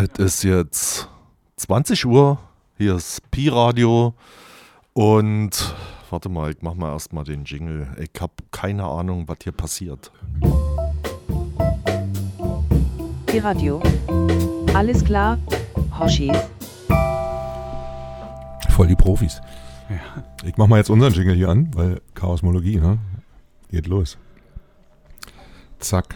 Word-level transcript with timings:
Es 0.00 0.16
ist 0.20 0.44
jetzt 0.44 1.08
20 1.56 2.06
Uhr. 2.06 2.38
Hier 2.76 2.94
ist 2.94 3.28
Pi-Radio. 3.32 4.14
Und 4.92 5.74
warte 6.10 6.28
mal, 6.28 6.52
ich 6.52 6.58
mach 6.60 6.74
mal 6.74 6.92
erstmal 6.92 7.24
den 7.24 7.44
Jingle. 7.44 7.88
Ich 7.98 8.20
habe 8.20 8.32
keine 8.52 8.84
Ahnung, 8.84 9.24
was 9.26 9.38
hier 9.42 9.50
passiert. 9.50 10.12
Pi-Radio. 13.26 13.82
Alles 14.72 15.04
klar, 15.04 15.36
Hoshis. 15.98 16.36
Voll 18.70 18.86
die 18.86 18.94
Profis. 18.94 19.40
Ich 20.44 20.56
mach 20.56 20.68
mal 20.68 20.76
jetzt 20.76 20.90
unseren 20.90 21.12
Jingle 21.12 21.34
hier 21.34 21.48
an, 21.48 21.74
weil 21.74 22.00
Chaosmologie, 22.14 22.76
ne? 22.76 22.98
Geht 23.68 23.88
los. 23.88 24.16
Zack. 25.80 26.14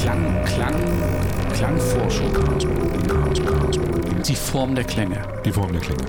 Klang, 0.00 0.44
Klang, 0.44 0.74
Klangforschung. 1.52 2.30
Die 4.24 4.36
Form 4.36 4.74
der 4.76 4.84
Klänge. 4.84 5.16
Die 5.44 5.50
Form 5.50 5.72
der 5.72 5.80
Klänge. 5.80 6.04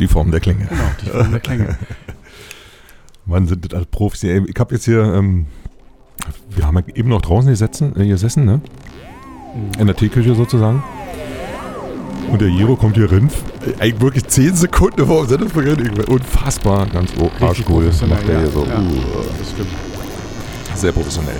Die 0.00 0.08
Form 0.08 0.30
der 0.32 0.40
Klänge. 0.40 0.66
Genau, 0.66 0.82
die 1.00 1.10
Form 1.10 1.30
der 1.30 1.40
Klänge. 1.40 1.78
Wann 3.26 3.46
sind 3.46 3.64
das 3.70 3.78
als 3.78 3.86
Profis? 3.86 4.24
Ich 4.24 4.58
habe 4.58 4.74
jetzt 4.74 4.84
hier, 4.84 5.02
ähm, 5.14 5.46
wir 6.50 6.66
haben 6.66 6.76
ja 6.76 6.94
eben 6.94 7.08
noch 7.08 7.22
draußen 7.22 7.50
gesessen, 7.50 7.94
äh, 7.98 8.06
gesessen 8.06 8.44
ne? 8.44 8.60
In 9.78 9.86
der 9.86 9.96
Teeküche 9.96 10.34
sozusagen. 10.34 10.82
Und 12.30 12.42
der 12.42 12.48
Jero 12.48 12.76
kommt 12.76 12.96
hier 12.96 13.10
rein. 13.10 13.30
äh, 13.66 13.82
Eigentlich 13.82 14.00
wirklich 14.00 14.26
10 14.26 14.54
Sekunden 14.54 15.06
vor 15.06 15.22
dem 15.22 15.28
Sendungsbeginn. 15.28 16.04
Unfassbar. 16.04 16.86
Ganz 16.86 17.10
oh, 17.18 17.30
arschcool. 17.40 17.90
Macht 18.08 18.28
der 18.28 18.40
hier 18.40 18.50
so. 18.50 18.64
ja, 18.64 18.74
ja. 18.74 18.80
Uh, 18.80 19.24
sehr 20.74 20.92
professionell. 20.92 21.36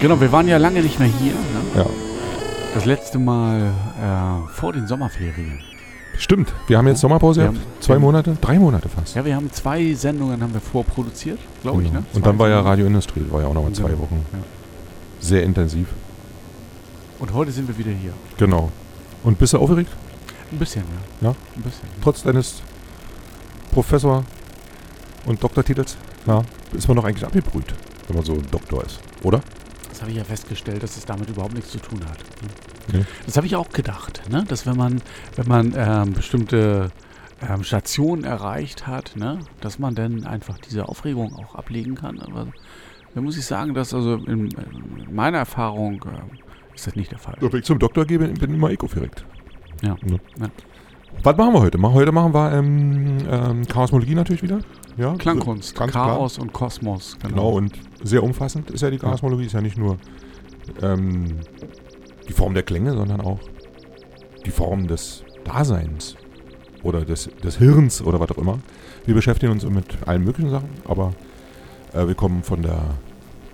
Genau, 0.00 0.20
wir 0.20 0.32
waren 0.32 0.48
ja 0.48 0.56
lange 0.56 0.82
nicht 0.82 0.98
mehr 0.98 1.08
hier. 1.08 1.32
Ne? 1.32 1.80
Ja. 1.82 1.86
Das 2.74 2.84
letzte 2.84 3.18
Mal 3.18 3.60
äh, 3.62 4.52
vor 4.52 4.72
den 4.72 4.86
Sommerferien. 4.86 5.60
Stimmt. 6.18 6.52
Wir 6.66 6.78
haben 6.78 6.86
jetzt 6.88 7.00
Sommerpause 7.00 7.40
gehabt. 7.42 7.58
Zwei 7.80 7.98
Monate? 7.98 8.36
Drei 8.40 8.58
Monate 8.58 8.88
fast. 8.88 9.14
Ja, 9.14 9.24
wir 9.24 9.36
haben 9.36 9.50
zwei 9.52 9.92
Sendungen 9.94 10.42
haben 10.42 10.52
wir 10.54 10.60
vorproduziert, 10.60 11.38
glaube 11.62 11.82
ich. 11.82 11.88
Genau. 11.88 12.00
Ne? 12.00 12.06
Und 12.14 12.26
dann 12.26 12.38
war 12.38 12.48
ja. 12.48 12.60
Radioindustrie. 12.60 13.24
War 13.30 13.42
ja 13.42 13.48
auch 13.48 13.54
nochmal 13.54 13.72
zwei 13.72 13.88
Genau. 13.90 14.02
Wochen. 14.02 14.24
Ja. 14.32 14.38
Sehr 15.20 15.42
intensiv. 15.42 15.88
Und 17.18 17.32
heute 17.32 17.50
sind 17.52 17.68
wir 17.68 17.76
wieder 17.78 17.90
hier. 17.92 18.12
Genau. 18.38 18.70
Und 19.24 19.38
bist 19.38 19.52
du 19.52 19.58
aufgeregt? 19.58 19.90
Ein 20.52 20.58
bisschen, 20.58 20.84
ja. 21.20 21.28
Ja? 21.28 21.34
Ein 21.56 21.62
bisschen. 21.62 21.88
Trotz 22.02 22.22
deines 22.22 22.62
Professor- 23.72 24.24
und 25.26 25.42
Doktortitels? 25.42 25.96
Ja. 26.26 26.42
Ist 26.72 26.88
man 26.88 26.96
doch 26.96 27.04
eigentlich 27.04 27.24
abgebrüht, 27.24 27.74
wenn 28.06 28.16
man 28.16 28.24
so 28.24 28.34
ein 28.34 28.46
Doktor 28.50 28.84
ist. 28.84 29.00
Oder? 29.22 29.40
Das 29.90 30.02
habe 30.02 30.10
ich 30.10 30.16
ja 30.18 30.24
festgestellt, 30.24 30.82
dass 30.82 30.96
es 30.96 31.04
damit 31.04 31.28
überhaupt 31.30 31.54
nichts 31.54 31.70
zu 31.70 31.78
tun 31.78 32.00
hat. 32.04 32.18
ne? 32.18 32.48
Nee. 32.92 33.04
Das 33.24 33.36
habe 33.36 33.46
ich 33.46 33.56
auch 33.56 33.70
gedacht, 33.70 34.22
ne? 34.30 34.44
dass 34.48 34.66
wenn 34.66 34.76
man, 34.76 35.02
wenn 35.36 35.48
man 35.48 35.74
ähm, 35.76 36.12
bestimmte 36.12 36.90
ähm, 37.40 37.64
Stationen 37.64 38.24
erreicht 38.24 38.86
hat, 38.86 39.16
ne? 39.16 39.38
dass 39.60 39.78
man 39.78 39.94
dann 39.94 40.24
einfach 40.24 40.58
diese 40.58 40.88
Aufregung 40.88 41.34
auch 41.34 41.54
ablegen 41.54 41.94
kann. 41.94 42.20
Aber 42.20 42.46
da 43.14 43.20
muss 43.20 43.36
ich 43.36 43.44
sagen, 43.44 43.74
dass 43.74 43.92
also 43.94 44.14
in, 44.14 44.50
in 44.50 45.14
meiner 45.14 45.38
Erfahrung 45.38 46.04
ähm, 46.06 46.38
ist 46.74 46.86
das 46.86 46.96
nicht 46.96 47.10
der 47.10 47.18
Fall. 47.18 47.36
Wenn 47.40 47.58
ich 47.58 47.64
zum 47.64 47.78
Doktor 47.78 48.04
gehe, 48.04 48.18
bin 48.18 48.34
bin 48.34 48.54
immer 48.54 48.70
ich 48.70 48.80
aufgeregt. 48.80 49.24
Ja. 49.82 49.96
Ja. 50.06 50.16
Ja. 50.40 50.48
Was 51.22 51.36
machen 51.36 51.54
wir 51.54 51.60
heute? 51.60 51.80
Heute 51.80 52.12
machen 52.12 52.34
wir 52.34 52.52
ähm, 52.52 53.18
ähm, 53.28 53.66
Chaosmologie 53.66 54.14
natürlich 54.14 54.42
wieder. 54.42 54.60
Ja, 54.96 55.14
Klangkunst, 55.14 55.74
Ganz 55.74 55.92
klar. 55.92 56.08
Chaos 56.08 56.38
und 56.38 56.52
Kosmos. 56.52 57.16
Genau, 57.22 57.50
und 57.50 57.72
sehr 58.02 58.22
umfassend 58.22 58.70
ist 58.70 58.82
ja 58.82 58.90
die 58.90 58.98
Chaosmologie. 58.98 59.46
Ist 59.46 59.52
ja 59.52 59.60
nicht 59.60 59.78
nur 59.78 59.96
ähm, 60.82 61.38
die 62.28 62.32
Form 62.32 62.54
der 62.54 62.62
Klänge, 62.62 62.92
sondern 62.92 63.20
auch 63.20 63.40
die 64.44 64.50
Form 64.50 64.86
des 64.86 65.24
Daseins 65.44 66.16
oder 66.82 67.04
des, 67.04 67.30
des 67.42 67.58
Hirns 67.58 68.02
oder 68.02 68.20
was 68.20 68.30
auch 68.30 68.38
immer. 68.38 68.58
Wir 69.04 69.14
beschäftigen 69.14 69.52
uns 69.52 69.64
mit 69.64 69.86
allen 70.06 70.24
möglichen 70.24 70.50
Sachen, 70.50 70.68
aber 70.86 71.12
äh, 71.92 72.06
wir 72.06 72.14
kommen 72.14 72.42
von 72.42 72.62
der 72.62 72.80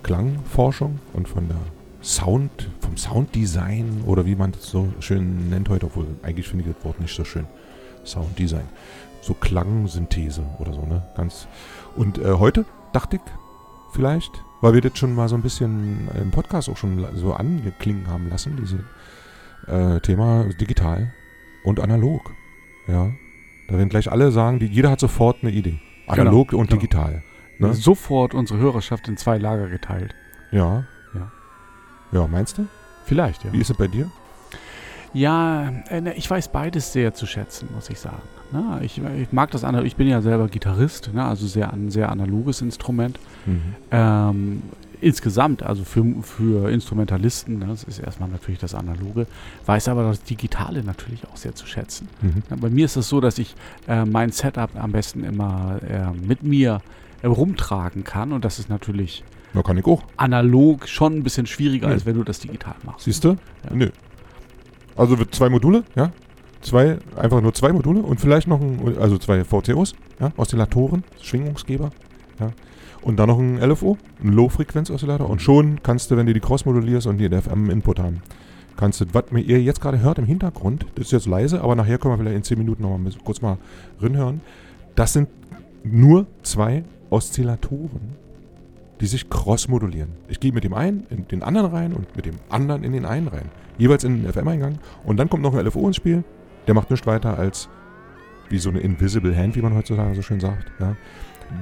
Klangforschung 0.03 0.99
und 1.13 1.27
von 1.27 1.47
der 1.47 1.57
Sound, 2.01 2.69
vom 2.81 2.97
Sounddesign 2.97 4.03
oder 4.05 4.25
wie 4.25 4.35
man 4.35 4.51
das 4.51 4.65
so 4.65 4.91
schön 4.99 5.49
nennt 5.49 5.69
heute, 5.69 5.85
obwohl 5.85 6.07
eigentlich 6.21 6.47
finde 6.47 6.67
ich 6.67 6.75
das 6.75 6.83
Wort 6.83 6.99
nicht 6.99 7.15
so 7.15 7.23
schön. 7.23 7.47
Sounddesign. 8.03 8.67
So 9.21 9.33
Klangsynthese 9.33 10.43
oder 10.59 10.73
so, 10.73 10.81
ne? 10.81 11.01
Ganz. 11.15 11.47
Und 11.95 12.17
äh, 12.17 12.33
heute 12.33 12.65
dachte 12.91 13.15
ich, 13.15 13.21
vielleicht, 13.93 14.31
weil 14.63 14.73
wir 14.73 14.79
das 14.79 14.97
schon 14.97 15.13
mal 15.13 15.27
so 15.27 15.35
ein 15.35 15.41
bisschen 15.41 16.07
im 16.15 16.31
Podcast 16.31 16.69
auch 16.69 16.77
schon 16.77 17.05
so 17.15 17.33
angeklingen 17.33 18.07
haben 18.07 18.29
lassen, 18.29 18.55
diese 18.55 18.79
äh, 19.67 19.99
Thema 19.99 20.45
digital 20.57 21.11
und 21.65 21.81
analog. 21.81 22.31
Ja. 22.87 23.11
Da 23.67 23.77
werden 23.77 23.89
gleich 23.89 24.09
alle 24.09 24.31
sagen, 24.31 24.59
die, 24.59 24.67
jeder 24.67 24.89
hat 24.89 25.01
sofort 25.01 25.39
eine 25.41 25.51
Idee. 25.51 25.79
Analog 26.07 26.53
und 26.53 26.69
genau. 26.69 26.79
digital. 26.79 27.23
Ne? 27.59 27.73
Sofort 27.73 28.33
unsere 28.33 28.57
Hörerschaft 28.59 29.09
in 29.09 29.17
zwei 29.17 29.37
Lager 29.37 29.67
geteilt. 29.67 30.15
Ja. 30.51 30.85
Ja. 31.13 31.31
Ja, 32.13 32.27
meinst 32.27 32.57
du? 32.57 32.65
Vielleicht, 33.03 33.43
ja. 33.43 33.51
Wie 33.51 33.59
ist 33.59 33.69
es 33.69 33.75
bei 33.75 33.89
dir? 33.89 34.09
Ja, 35.13 35.71
äh, 35.89 36.01
ne, 36.01 36.13
ich 36.15 36.29
weiß 36.29 36.47
beides 36.49 36.91
sehr 36.93 37.13
zu 37.13 37.25
schätzen, 37.25 37.69
muss 37.73 37.89
ich 37.89 37.99
sagen. 37.99 38.21
Na, 38.51 38.79
ich, 38.81 39.01
ich 39.19 39.31
mag 39.31 39.51
das 39.51 39.63
andere. 39.63 39.85
Ich 39.85 39.95
bin 39.95 40.07
ja 40.07 40.21
selber 40.21 40.47
Gitarrist, 40.47 41.11
ne, 41.13 41.23
also 41.25 41.47
sehr, 41.47 41.71
ein 41.73 41.89
sehr 41.91 42.09
analoges 42.11 42.61
Instrument. 42.61 43.19
Ähm, 43.91 44.63
insgesamt, 45.01 45.63
also 45.63 45.83
für, 45.83 46.05
für 46.21 46.69
Instrumentalisten, 46.71 47.59
ne, 47.59 47.65
das 47.67 47.83
ist 47.83 47.99
erstmal 47.99 48.29
natürlich 48.29 48.59
das 48.59 48.73
Analoge, 48.73 49.27
weiß 49.65 49.87
aber 49.89 50.03
das 50.03 50.23
Digitale 50.23 50.83
natürlich 50.83 51.27
auch 51.31 51.37
sehr 51.37 51.53
zu 51.55 51.65
schätzen. 51.67 52.07
Mhm. 52.21 52.43
Ja, 52.49 52.55
bei 52.55 52.69
mir 52.69 52.85
ist 52.85 52.95
es 52.95 53.09
so, 53.09 53.19
dass 53.21 53.37
ich 53.37 53.55
äh, 53.87 54.05
mein 54.05 54.31
Setup 54.31 54.69
am 54.75 54.91
besten 54.91 55.23
immer 55.23 55.79
äh, 55.87 56.11
mit 56.25 56.43
mir 56.43 56.81
äh, 57.21 57.27
rumtragen 57.27 58.03
kann 58.03 58.31
und 58.31 58.45
das 58.45 58.59
ist 58.59 58.69
natürlich 58.69 59.23
Da 59.53 59.61
kann 59.61 59.77
ich 59.77 59.85
auch. 59.85 60.03
analog 60.17 60.87
schon 60.87 61.17
ein 61.17 61.23
bisschen 61.23 61.45
schwieriger, 61.47 61.87
Nö. 61.87 61.93
als 61.93 62.05
wenn 62.05 62.15
du 62.15 62.23
das 62.23 62.39
digital 62.39 62.75
machst. 62.83 63.05
Siehst 63.05 63.23
du? 63.23 63.29
Ja. 63.69 63.73
Nö. 63.75 63.89
Also 64.95 65.15
zwei 65.25 65.49
Module, 65.49 65.83
ja? 65.95 66.11
Zwei, 66.61 66.97
einfach 67.17 67.41
nur 67.41 67.53
zwei 67.53 67.73
Module 67.73 68.01
und 68.01 68.21
vielleicht 68.21 68.47
noch 68.47 68.61
ein, 68.61 68.97
also 68.97 69.17
zwei 69.17 69.43
VCOs, 69.43 69.95
ja, 70.19 70.31
Oszillatoren, 70.37 71.03
Schwingungsgeber, 71.21 71.89
ja. 72.39 72.51
Und 73.01 73.17
dann 73.17 73.27
noch 73.27 73.37
ein 73.37 73.57
LFO, 73.57 73.97
ein 74.23 74.31
Low-Frequenz-Oszillator. 74.31 75.29
Und 75.29 75.41
schon 75.41 75.83
kannst 75.83 76.09
du, 76.09 76.15
wenn 76.15 76.25
du 76.25 76.33
die 76.33 76.39
Cross 76.39 76.65
modulierst 76.65 77.05
und 77.05 77.17
die 77.17 77.27
FM-Input 77.27 77.99
haben, 77.99 78.21
kannst 78.77 79.01
du, 79.01 79.05
was 79.11 79.25
ihr 79.33 79.61
jetzt 79.61 79.81
gerade 79.81 79.99
hört 79.99 80.19
im 80.19 80.25
Hintergrund, 80.25 80.85
das 80.95 81.07
ist 81.07 81.11
jetzt 81.11 81.25
leise, 81.25 81.61
aber 81.61 81.75
nachher 81.75 81.97
können 81.97 82.13
wir 82.13 82.17
vielleicht 82.19 82.37
in 82.37 82.43
10 82.43 82.57
Minuten 82.57 82.83
noch 82.83 82.97
mal 82.97 83.11
kurz 83.25 83.41
mal 83.41 83.57
reinhören. 83.99 84.39
Das 84.95 85.11
sind 85.11 85.27
nur 85.83 86.27
zwei 86.43 86.85
Oszillatoren, 87.09 88.15
die 89.01 89.05
sich 89.07 89.29
cross-modulieren. 89.29 90.09
Ich 90.27 90.39
gehe 90.39 90.51
mit 90.53 90.63
dem 90.63 90.73
einen 90.73 91.05
in 91.09 91.27
den 91.27 91.43
anderen 91.43 91.71
rein 91.71 91.93
und 91.93 92.15
mit 92.15 92.25
dem 92.25 92.35
anderen 92.49 92.83
in 92.83 92.93
den 92.93 93.05
einen 93.05 93.27
rein. 93.27 93.49
Jeweils 93.77 94.03
in 94.03 94.23
den 94.23 94.31
FM-Eingang. 94.31 94.77
Und 95.03 95.17
dann 95.17 95.29
kommt 95.29 95.43
noch 95.43 95.53
ein 95.55 95.65
LFO 95.65 95.87
ins 95.87 95.95
Spiel. 95.95 96.23
Der 96.67 96.73
macht 96.75 96.89
nichts 96.91 97.05
weiter 97.07 97.37
als 97.37 97.69
wie 98.49 98.59
so 98.59 98.69
eine 98.69 98.79
Invisible 98.79 99.35
Hand, 99.35 99.55
wie 99.55 99.61
man 99.61 99.75
heutzutage 99.75 100.15
so 100.15 100.21
schön 100.21 100.39
sagt. 100.39 100.71
Ja. 100.79 100.95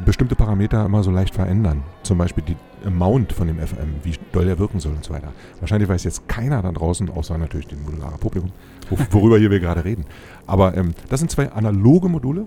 Bestimmte 0.06 0.36
Parameter 0.36 0.86
immer 0.86 1.04
so 1.04 1.12
leicht 1.12 1.33
verändern. 1.36 1.83
Zum 2.04 2.18
Beispiel 2.18 2.44
die 2.48 2.56
Amount 2.86 3.34
von 3.34 3.48
dem 3.48 3.57
FM, 3.60 3.95
wie 4.04 4.13
doll 4.31 4.48
er 4.48 4.60
wirken 4.60 4.80
soll 4.80 4.94
und 4.94 5.04
so 5.04 5.13
weiter. 5.13 5.34
Wahrscheinlich 5.60 5.89
weiß 5.89 6.04
jetzt 6.04 6.27
keiner 6.27 6.62
da 6.62 6.72
draußen, 6.72 7.10
außer 7.10 7.38
natürlich 7.38 7.68
dem 7.68 7.84
modularen 7.84 8.19
Publikum, 8.19 8.51
wo- 8.89 8.98
worüber 9.12 9.38
hier 9.38 9.51
wir 9.51 9.60
gerade 9.60 9.84
reden. 9.84 10.06
Aber 10.48 10.75
ähm, 10.77 10.94
das 11.10 11.19
sind 11.19 11.31
zwei 11.31 11.51
analoge 11.51 12.07
Module, 12.10 12.45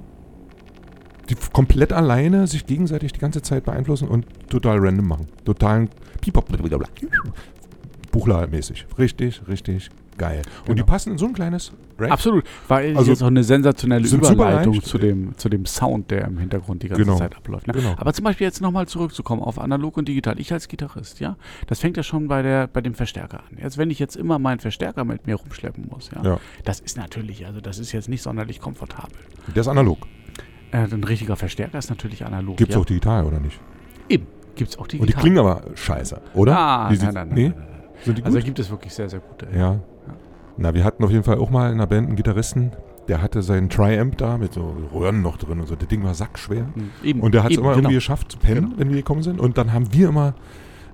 die 1.28 1.36
komplett 1.52 1.92
alleine 1.92 2.46
sich 2.46 2.66
gegenseitig 2.66 3.12
die 3.12 3.20
ganze 3.20 3.42
Zeit 3.42 3.64
beeinflussen 3.64 4.08
und 4.08 4.26
total 4.50 4.78
random 4.78 5.06
machen. 5.08 5.28
Totalen 5.44 5.88
Pipop, 6.20 6.48
blablabla. 6.48 6.88
Buchler-mäßig. 8.12 8.86
Richtig, 8.98 9.42
richtig 9.48 9.90
geil. 10.16 10.42
Und 10.60 10.68
die 10.68 10.74
Genau. 10.82 10.86
passen 10.86 11.10
in 11.12 11.18
so 11.18 11.26
ein 11.26 11.32
kleines 11.32 11.72
Rack. 11.98 12.12
Absolut, 12.12 12.44
weil 12.68 12.96
Also, 12.96 13.10
jetzt 13.10 13.22
auch 13.22 13.26
eine 13.28 13.42
sensationelle 13.42 14.06
Überleitung 14.06 14.80
zu 14.80 14.98
dem, 14.98 15.36
zu 15.36 15.48
dem 15.48 15.66
Sound, 15.66 16.12
der 16.12 16.26
im 16.26 16.38
Hintergrund 16.38 16.84
die 16.84 16.88
ganze 16.88 17.04
Genau. 17.04 17.16
Zeit 17.18 17.36
abläuft. 17.36 17.66
Ne? 17.66 17.72
Genau. 17.72 17.94
Aber 17.96 18.12
zum 18.12 18.24
Beispiel 18.24 18.46
jetzt 18.46 18.60
nochmal 18.60 18.86
zurückzukommen 18.86 19.42
auf 19.42 19.58
analog 19.58 19.96
und 19.96 20.06
digital. 20.06 20.38
Ich 20.38 20.52
als 20.52 20.68
Gitarrist, 20.68 21.18
ja, 21.18 21.36
das 21.66 21.80
fängt 21.80 21.96
ja 21.96 22.04
schon 22.04 22.28
bei, 22.28 22.42
der, 22.42 22.68
bei 22.68 22.80
dem 22.80 22.94
Verstärker 22.94 23.40
an. 23.40 23.58
Jetzt, 23.60 23.76
wenn 23.78 23.90
ich 23.90 23.98
jetzt 23.98 24.14
immer 24.14 24.38
meinen 24.38 24.60
Verstärker 24.60 25.04
mit 25.04 25.26
mir 25.26 25.34
rumschleppen 25.34 25.88
muss, 25.90 26.10
ja, 26.14 26.22
Ja. 26.22 26.40
das 26.64 26.78
ist 26.78 26.96
natürlich, 26.96 27.46
also 27.46 27.60
das 27.60 27.80
ist 27.80 27.90
jetzt 27.90 28.08
nicht 28.08 28.22
sonderlich 28.22 28.60
komfortabel. 28.60 29.16
Der 29.54 29.60
ist 29.62 29.68
analog. 29.68 29.98
Äh, 30.74 30.88
ein 30.92 31.04
richtiger 31.04 31.36
Verstärker 31.36 31.78
ist 31.78 31.88
natürlich 31.88 32.26
analog. 32.26 32.56
Gibt 32.56 32.70
es 32.70 32.74
ja. 32.74 32.80
auch 32.80 32.84
digital, 32.86 33.24
oder 33.24 33.38
nicht? 33.38 33.60
Eben. 34.08 34.26
Gibt 34.56 34.70
es 34.70 34.78
auch 34.78 34.88
digital. 34.88 35.00
Und 35.02 35.08
die 35.08 35.20
klingen 35.20 35.38
aber 35.38 35.62
scheiße, 35.74 36.20
oder? 36.34 36.58
Ah, 36.58 36.88
die, 36.90 36.98
nein, 36.98 37.14
nein, 37.14 37.28
nee? 37.28 37.48
nein, 37.48 37.54
nein, 37.56 38.14
nein. 38.14 38.24
Also 38.24 38.38
da 38.38 38.44
gibt 38.44 38.58
es 38.58 38.70
wirklich 38.70 38.92
sehr, 38.92 39.08
sehr 39.08 39.20
gute. 39.20 39.46
ja. 39.56 39.78
Na, 40.56 40.72
wir 40.72 40.84
hatten 40.84 41.02
auf 41.02 41.10
jeden 41.10 41.24
Fall 41.24 41.38
auch 41.38 41.50
mal 41.50 41.66
in 41.66 41.74
einer 41.74 41.88
Band 41.88 42.06
einen 42.06 42.16
Gitarristen, 42.16 42.70
der 43.08 43.20
hatte 43.20 43.42
seinen 43.42 43.70
Triamp 43.70 44.16
da 44.18 44.38
mit 44.38 44.52
so 44.52 44.76
Röhren 44.94 45.20
noch 45.20 45.36
drin 45.36 45.58
und 45.60 45.66
so. 45.66 45.74
Das 45.74 45.88
Ding 45.88 46.04
war 46.04 46.14
sackschwer. 46.14 46.66
Hm, 46.74 46.90
Eben, 47.02 47.20
Und 47.20 47.34
der 47.34 47.42
hat 47.42 47.50
es 47.50 47.56
immer 47.58 47.70
genau. 47.70 47.78
irgendwie 47.78 47.94
geschafft 47.96 48.30
zu 48.30 48.38
pennen, 48.38 48.66
Genau. 48.66 48.78
wenn 48.78 48.88
wir 48.90 48.96
gekommen 48.96 49.24
sind. 49.24 49.40
Und 49.40 49.58
dann 49.58 49.72
haben 49.72 49.92
wir 49.92 50.08
immer 50.08 50.34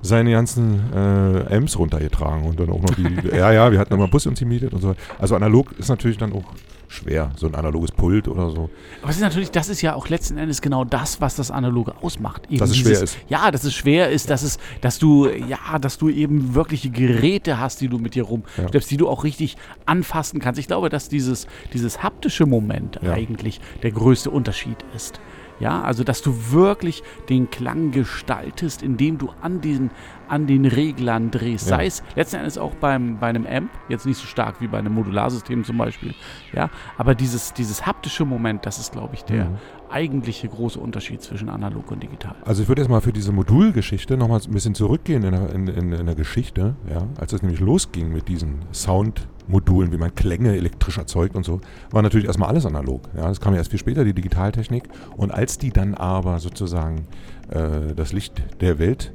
seine 0.00 0.30
ganzen 0.32 0.80
äh, 0.94 1.54
Amps 1.54 1.78
runtergetragen 1.78 2.46
und 2.46 2.58
dann 2.58 2.70
auch 2.70 2.80
noch 2.80 2.94
die. 2.94 3.06
ja, 3.36 3.52
ja, 3.52 3.70
wir 3.70 3.78
hatten 3.78 3.92
immer 3.92 4.08
Bus 4.08 4.26
uns 4.26 4.40
gemietet 4.40 4.72
und 4.72 4.80
so. 4.80 4.94
Also 5.18 5.36
analog 5.36 5.72
ist 5.78 5.90
natürlich 5.90 6.16
dann 6.16 6.32
auch 6.32 6.54
schwer, 6.90 7.30
so 7.36 7.46
ein 7.46 7.54
analoges 7.54 7.92
Pult 7.92 8.26
oder 8.26 8.50
so. 8.50 8.68
Aber 9.00 9.10
es 9.10 9.16
ist 9.16 9.22
natürlich, 9.22 9.52
das 9.52 9.68
ist 9.68 9.80
ja 9.80 9.94
auch 9.94 10.08
letzten 10.08 10.36
Endes 10.36 10.60
genau 10.60 10.84
das, 10.84 11.20
was 11.20 11.36
das 11.36 11.50
Analoge 11.52 11.94
ausmacht. 12.02 12.46
Eben 12.50 12.58
Dass 12.58 12.70
es 12.70 12.76
dieses- 12.76 12.92
schwer 12.98 13.02
ist. 13.04 13.18
Ja, 13.28 13.50
dass 13.52 13.62
es 13.64 13.72
schwer 13.74 14.10
ist, 14.10 14.28
dass 14.28 14.42
es, 14.42 14.58
dass 14.80 14.98
du, 14.98 15.28
ja, 15.28 15.78
dass 15.78 15.98
du 15.98 16.08
eben 16.08 16.54
wirkliche 16.54 16.90
Geräte 16.90 17.58
hast, 17.60 17.80
die 17.80 17.86
du 17.88 17.98
mit 17.98 18.16
dir 18.16 18.24
rumschleppst, 18.24 18.90
die 18.90 18.96
du 18.96 19.08
auch 19.08 19.22
richtig 19.22 19.56
anfassen 19.86 20.40
kannst. 20.40 20.58
Ich 20.58 20.66
glaube, 20.66 20.88
dass 20.88 21.08
dieses, 21.08 21.46
dieses 21.72 22.02
haptische 22.02 22.44
Moment 22.44 22.98
Ja. 23.02 23.12
eigentlich 23.12 23.60
der 23.84 23.92
größte 23.92 24.30
Unterschied 24.30 24.78
ist. 24.94 25.20
Ja, 25.60 25.82
also 25.82 26.04
dass 26.04 26.22
du 26.22 26.34
wirklich 26.52 27.02
den 27.28 27.50
Klang 27.50 27.90
gestaltest, 27.92 28.82
indem 28.82 29.18
du 29.18 29.28
an 29.42 29.60
diesen, 29.60 29.90
an 30.30 30.46
den 30.46 30.64
Reglern 30.64 31.30
drehst. 31.30 31.68
Ja. 31.68 31.76
Sei 31.76 31.86
es 31.86 32.02
letzten 32.16 32.36
Endes 32.36 32.56
auch 32.58 32.74
beim, 32.76 33.18
bei 33.18 33.26
einem 33.28 33.46
Amp, 33.46 33.70
jetzt 33.88 34.06
nicht 34.06 34.18
so 34.18 34.26
stark 34.26 34.60
wie 34.60 34.68
bei 34.68 34.78
einem 34.78 34.94
Modularsystem 34.94 35.64
zum 35.64 35.76
Beispiel. 35.78 36.14
Ja, 36.52 36.70
aber 36.96 37.14
dieses, 37.14 37.52
dieses 37.52 37.84
haptische 37.86 38.24
Moment, 38.24 38.64
das 38.64 38.78
ist, 38.78 38.92
glaube 38.92 39.14
ich, 39.14 39.24
der 39.24 39.44
Mhm. 39.46 39.56
eigentliche 39.90 40.48
große 40.48 40.78
Unterschied 40.78 41.20
zwischen 41.20 41.48
analog 41.48 41.90
und 41.90 42.02
digital. 42.02 42.36
Also 42.44 42.62
ich 42.62 42.68
würde 42.68 42.82
jetzt 42.82 42.88
mal 42.90 43.00
für 43.00 43.12
diese 43.12 43.32
Modulgeschichte 43.32 44.16
nochmal 44.16 44.40
ein 44.46 44.52
bisschen 44.52 44.74
zurückgehen 44.74 45.24
in 45.24 45.32
der, 45.32 45.52
in, 45.52 45.66
in, 45.68 45.92
in 45.92 46.06
der 46.06 46.14
Geschichte, 46.14 46.76
ja, 46.88 47.06
als 47.18 47.32
es 47.32 47.42
nämlich 47.42 47.60
losging 47.60 48.12
mit 48.12 48.28
diesen 48.28 48.60
Soundmodulen, 48.72 49.92
wie 49.92 49.96
man 49.96 50.14
Klänge 50.14 50.54
elektrisch 50.56 50.98
erzeugt 50.98 51.34
und 51.34 51.44
so, 51.44 51.60
war 51.90 52.02
natürlich 52.02 52.26
erstmal 52.26 52.48
alles 52.50 52.66
analog. 52.66 53.08
Ja, 53.16 53.28
das 53.28 53.40
kam 53.40 53.52
ja 53.54 53.58
erst 53.58 53.70
viel 53.70 53.80
später, 53.80 54.04
die 54.04 54.12
Digitaltechnik. 54.14 54.84
Und 55.16 55.32
als 55.32 55.58
die 55.58 55.70
dann 55.70 55.94
aber 55.94 56.38
sozusagen 56.38 57.06
äh, 57.48 57.94
das 57.94 58.12
Licht 58.12 58.42
der 58.60 58.78
Welt 58.78 59.12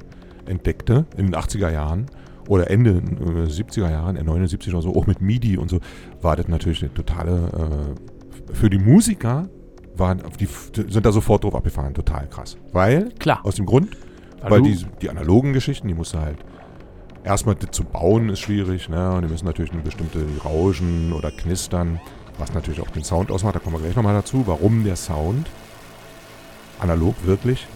entdeckte 0.48 1.06
in 1.16 1.26
den 1.26 1.34
80er 1.34 1.70
Jahren 1.70 2.06
oder 2.48 2.70
Ende 2.70 2.90
äh, 2.90 3.48
70er 3.48 3.90
Jahren, 3.90 4.16
äh, 4.16 4.22
79 4.22 4.72
oder 4.72 4.82
so, 4.82 4.94
auch 4.94 5.06
mit 5.06 5.20
MIDI 5.20 5.58
und 5.58 5.70
so, 5.70 5.80
war 6.20 6.36
das 6.36 6.48
natürlich 6.48 6.82
eine 6.82 6.94
totale, 6.94 7.94
äh, 8.50 8.54
für 8.54 8.70
die 8.70 8.78
Musiker 8.78 9.48
waren, 9.96 10.22
die 10.38 10.46
sind 10.46 11.06
da 11.06 11.12
sofort 11.12 11.44
drauf 11.44 11.54
abgefahren, 11.54 11.94
total 11.94 12.28
krass. 12.28 12.56
Weil, 12.72 13.10
Klar. 13.18 13.40
aus 13.44 13.56
dem 13.56 13.66
Grund, 13.66 13.96
Weil 14.42 14.50
weil 14.50 14.62
die, 14.62 14.86
die 15.00 15.10
analogen 15.10 15.52
Geschichten, 15.52 15.88
die 15.88 15.94
musst 15.94 16.14
du 16.14 16.18
halt 16.18 16.38
erstmal 17.24 17.58
zu 17.58 17.82
bauen 17.84 18.28
ist 18.28 18.40
schwierig, 18.40 18.88
ne? 18.88 19.12
Und 19.12 19.22
die 19.22 19.28
müssen 19.28 19.46
natürlich 19.46 19.72
eine 19.72 19.82
bestimmte 19.82 20.24
Rauschen 20.44 21.12
oder 21.12 21.30
Knistern, 21.30 22.00
was 22.38 22.54
natürlich 22.54 22.80
auch 22.80 22.90
den 22.90 23.04
Sound 23.04 23.30
ausmacht, 23.30 23.56
da 23.56 23.58
kommen 23.58 23.76
wir 23.76 23.80
gleich 23.80 23.96
nochmal 23.96 24.14
dazu, 24.14 24.46
warum 24.46 24.84
der 24.84 24.96
Sound 24.96 25.48
analog 26.78 27.14
wirklich 27.24 27.66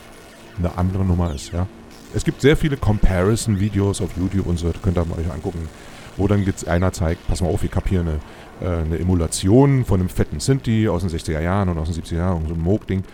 eine 0.59 0.77
andere 0.77 1.05
Nummer 1.05 1.35
ist, 1.35 1.53
ja. 1.53 1.67
Es 2.13 2.25
gibt 2.25 2.41
sehr 2.41 2.57
viele 2.57 2.77
Comparison-Videos 2.77 4.01
auf 4.01 4.11
YouTube 4.17 4.47
und 4.47 4.59
so, 4.59 4.73
könnt 4.83 4.99
ihr 4.99 5.05
mal 5.05 5.19
euch 5.19 5.31
angucken, 5.31 5.69
wo 6.17 6.27
dann 6.27 6.45
jetzt 6.45 6.67
einer 6.67 6.93
zeigt, 6.93 7.27
pass 7.29 7.41
mal 7.41 7.49
auf, 7.49 7.63
ich 7.63 7.73
habe 7.73 7.89
hier 7.89 8.01
eine, 8.01 8.19
äh, 8.61 8.83
eine 8.83 8.99
Emulation 8.99 9.85
von 9.85 10.01
einem 10.01 10.09
fetten 10.09 10.41
Synthi 10.41 10.89
aus 10.89 11.03
den 11.03 11.11
60er 11.11 11.41
Jahren 11.41 11.69
und 11.69 11.79
aus 11.79 11.91
den 11.91 12.03
70er 12.03 12.17
Jahren, 12.17 12.49
so 12.49 12.55
ein 12.55 12.61
Moog-Ding. 12.61 13.05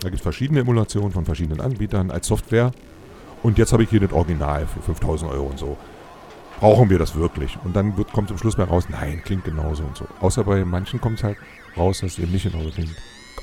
Da 0.00 0.08
gibt 0.08 0.16
es 0.16 0.22
verschiedene 0.22 0.60
Emulationen 0.60 1.12
von 1.12 1.24
verschiedenen 1.24 1.60
Anbietern 1.62 2.10
als 2.10 2.26
Software. 2.26 2.72
Und 3.42 3.56
jetzt 3.56 3.72
habe 3.72 3.84
ich 3.84 3.90
hier 3.90 4.00
das 4.00 4.12
Original 4.12 4.66
für 4.66 4.82
5000 4.82 5.30
Euro 5.30 5.46
und 5.46 5.58
so. 5.58 5.78
Brauchen 6.60 6.90
wir 6.90 6.98
das 6.98 7.16
wirklich? 7.16 7.58
Und 7.64 7.74
dann 7.74 7.96
wird, 7.96 8.12
kommt 8.12 8.28
zum 8.28 8.38
Schluss 8.38 8.58
mal 8.58 8.64
raus, 8.64 8.84
nein, 8.90 9.22
klingt 9.24 9.44
genauso 9.44 9.82
und 9.82 9.96
so. 9.96 10.06
Außer 10.20 10.44
bei 10.44 10.64
manchen 10.64 11.00
kommt 11.00 11.18
es 11.18 11.24
halt 11.24 11.38
raus, 11.76 12.00
dass 12.00 12.12
es 12.12 12.18
eben 12.18 12.32
nicht 12.32 12.50
genauso 12.50 12.70
klingt. 12.70 12.94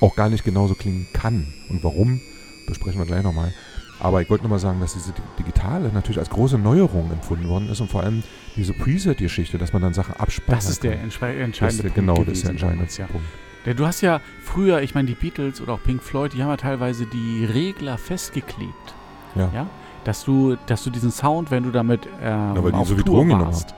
Auch 0.02 0.16
gar 0.16 0.30
nicht 0.30 0.46
genauso 0.46 0.76
klingen 0.76 1.08
kann. 1.14 1.52
Und 1.70 1.84
warum, 1.84 2.22
besprechen 2.68 3.00
wir 3.00 3.06
gleich 3.06 3.24
nochmal. 3.24 3.54
Aber 4.00 4.22
ich 4.22 4.30
wollte 4.30 4.44
nochmal 4.44 4.60
sagen, 4.60 4.80
dass 4.80 4.94
diese 4.94 5.12
Di- 5.12 5.22
Digitale 5.40 5.90
natürlich 5.94 6.20
als 6.20 6.30
große 6.30 6.58
Neuerung 6.58 7.12
empfunden 7.12 7.50
worden 7.50 7.70
ist 7.70 7.82
und 7.82 7.90
vor 7.92 8.04
allem 8.04 8.24
diese 8.56 8.74
Preset-Geschichte, 8.74 9.58
dass 9.58 9.74
man 9.74 9.82
dann 9.82 9.94
Sachen 9.94 10.16
abspeichert. 10.16 10.64
Das 10.64 10.70
ist 10.70 10.84
der 10.84 10.94
entsche- 11.04 11.26
entscheidende 11.42 11.84
das, 11.84 11.94
Punkt 11.94 11.96
Genau, 11.96 12.24
das 12.24 12.34
ist 12.36 12.44
der 12.44 12.52
entscheidende 12.52 12.78
damals, 12.86 12.98
ja. 12.98 13.06
Punkt. 13.08 13.28
Ja, 13.66 13.74
du 13.74 13.86
hast 13.86 14.02
ja 14.02 14.22
früher, 14.42 14.82
ich 14.82 14.96
meine, 14.96 15.08
die 15.08 15.16
Beatles 15.16 15.60
oder 15.62 15.74
auch 15.74 15.84
Pink 15.84 16.02
Floyd, 16.02 16.32
die 16.34 16.42
haben 16.42 16.50
ja 16.50 16.58
teilweise 16.58 17.06
die 17.06 17.44
Regler 17.46 17.98
festgeklebt. 17.98 18.94
Ja. 19.36 19.50
ja? 19.54 19.68
Dass 20.06 20.24
du, 20.24 20.56
dass 20.66 20.84
du 20.86 20.90
diesen 20.90 21.12
Sound, 21.12 21.52
wenn 21.52 21.64
du 21.64 21.72
damit 21.72 22.08
ähm, 22.24 22.54
weil 22.56 22.72
die 22.72 22.78
auf 22.78 22.88
so 22.88 22.98
wie 22.98 23.04
Tour 23.04 23.26
genommen 23.26 23.48
warst, 23.48 23.72
ja? 23.72 23.76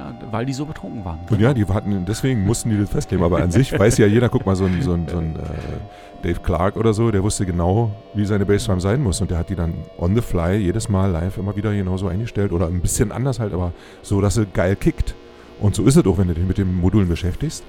Ja, 0.00 0.14
weil 0.30 0.46
die 0.46 0.52
so 0.54 0.64
betrunken 0.64 1.04
waren. 1.04 1.20
Und 1.28 1.40
ja, 1.40 1.52
die 1.52 1.66
hatten, 1.66 2.04
deswegen 2.06 2.44
mussten 2.44 2.70
die 2.70 2.78
das 2.78 2.88
festlegen. 2.88 3.22
Aber 3.22 3.42
an 3.42 3.50
sich 3.50 3.70
weiß 3.78 3.98
ja 3.98 4.06
jeder, 4.06 4.28
guck 4.28 4.46
mal, 4.46 4.56
so 4.56 4.64
ein, 4.64 4.80
so 4.80 4.94
ein, 4.94 5.06
so 5.08 5.18
ein 5.18 5.36
äh, 5.36 6.22
Dave 6.22 6.40
Clark 6.40 6.76
oder 6.76 6.94
so, 6.94 7.10
der 7.10 7.22
wusste 7.22 7.44
genau, 7.44 7.94
wie 8.14 8.24
seine 8.24 8.46
Bassdrum 8.46 8.80
sein 8.80 9.02
muss. 9.02 9.20
Und 9.20 9.30
der 9.30 9.38
hat 9.38 9.50
die 9.50 9.54
dann 9.54 9.74
on 9.98 10.14
the 10.14 10.22
fly 10.22 10.56
jedes 10.56 10.88
Mal 10.88 11.10
live 11.10 11.36
immer 11.36 11.54
wieder 11.54 11.72
genauso 11.74 12.08
eingestellt. 12.08 12.52
Oder 12.52 12.66
ein 12.66 12.80
bisschen 12.80 13.12
anders 13.12 13.40
halt, 13.40 13.52
aber 13.52 13.72
so, 14.02 14.20
dass 14.20 14.34
sie 14.34 14.46
geil 14.46 14.74
kickt. 14.74 15.14
Und 15.60 15.74
so 15.74 15.84
ist 15.84 15.96
es 15.96 16.06
auch, 16.06 16.16
wenn 16.16 16.28
du 16.28 16.34
dich 16.34 16.46
mit 16.46 16.56
den 16.56 16.74
Modulen 16.74 17.08
beschäftigst. 17.08 17.62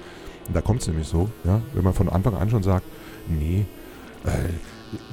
Und 0.48 0.56
da 0.56 0.62
kommt 0.62 0.80
es 0.80 0.88
nämlich 0.88 1.06
so, 1.06 1.28
ja, 1.44 1.60
wenn 1.74 1.84
man 1.84 1.92
von 1.92 2.08
Anfang 2.08 2.34
an 2.34 2.48
schon 2.48 2.62
sagt, 2.62 2.84
nee, 3.28 3.66
äh, 4.24 4.30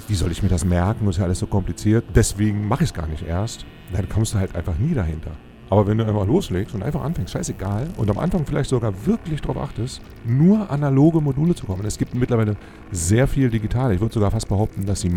wie 0.07 0.16
soll 0.16 0.31
ich 0.31 0.42
mir 0.42 0.50
das 0.50 0.63
merken? 0.63 1.06
Das 1.06 1.16
ist 1.16 1.19
ja 1.19 1.25
alles 1.25 1.39
so 1.39 1.48
kompliziert. 1.48 2.06
Deswegen 2.16 2.68
mache 2.68 2.83
ich 2.83 2.92
es 2.92 2.94
gar 2.94 3.07
nicht 3.07 3.27
erst. 3.27 3.66
Dann 3.92 4.07
kommst 4.07 4.33
du 4.33 4.39
halt 4.39 4.56
einfach 4.56 4.77
nie 4.77 4.94
dahinter. 4.94 5.31
Aber 5.71 5.86
wenn 5.86 6.00
du 6.00 6.06
einfach 6.06 6.25
loslegst 6.25 6.74
und 6.74 6.81
einfach 6.81 7.04
anfängst, 7.04 7.31
scheißegal, 7.33 7.88
und 7.98 8.10
am 8.10 8.18
Anfang 8.18 8.44
vielleicht 8.45 8.69
sogar 8.71 8.92
wirklich 9.06 9.42
darauf 9.42 9.57
achtest, 9.57 10.01
nur 10.25 10.69
analoge 10.71 11.21
Module 11.21 11.54
zu 11.54 11.68
kommen. 11.68 11.86
Es 11.86 11.98
gibt 11.98 12.16
mittlerweile 12.16 12.56
sehr 12.92 13.27
viel 13.27 13.50
digital. 13.51 13.94
Ich 13.94 14.01
würde 14.01 14.13
sogar 14.13 14.31
fast 14.31 14.48
behaupten, 14.48 14.86
dass 14.88 15.01
die 15.01 15.12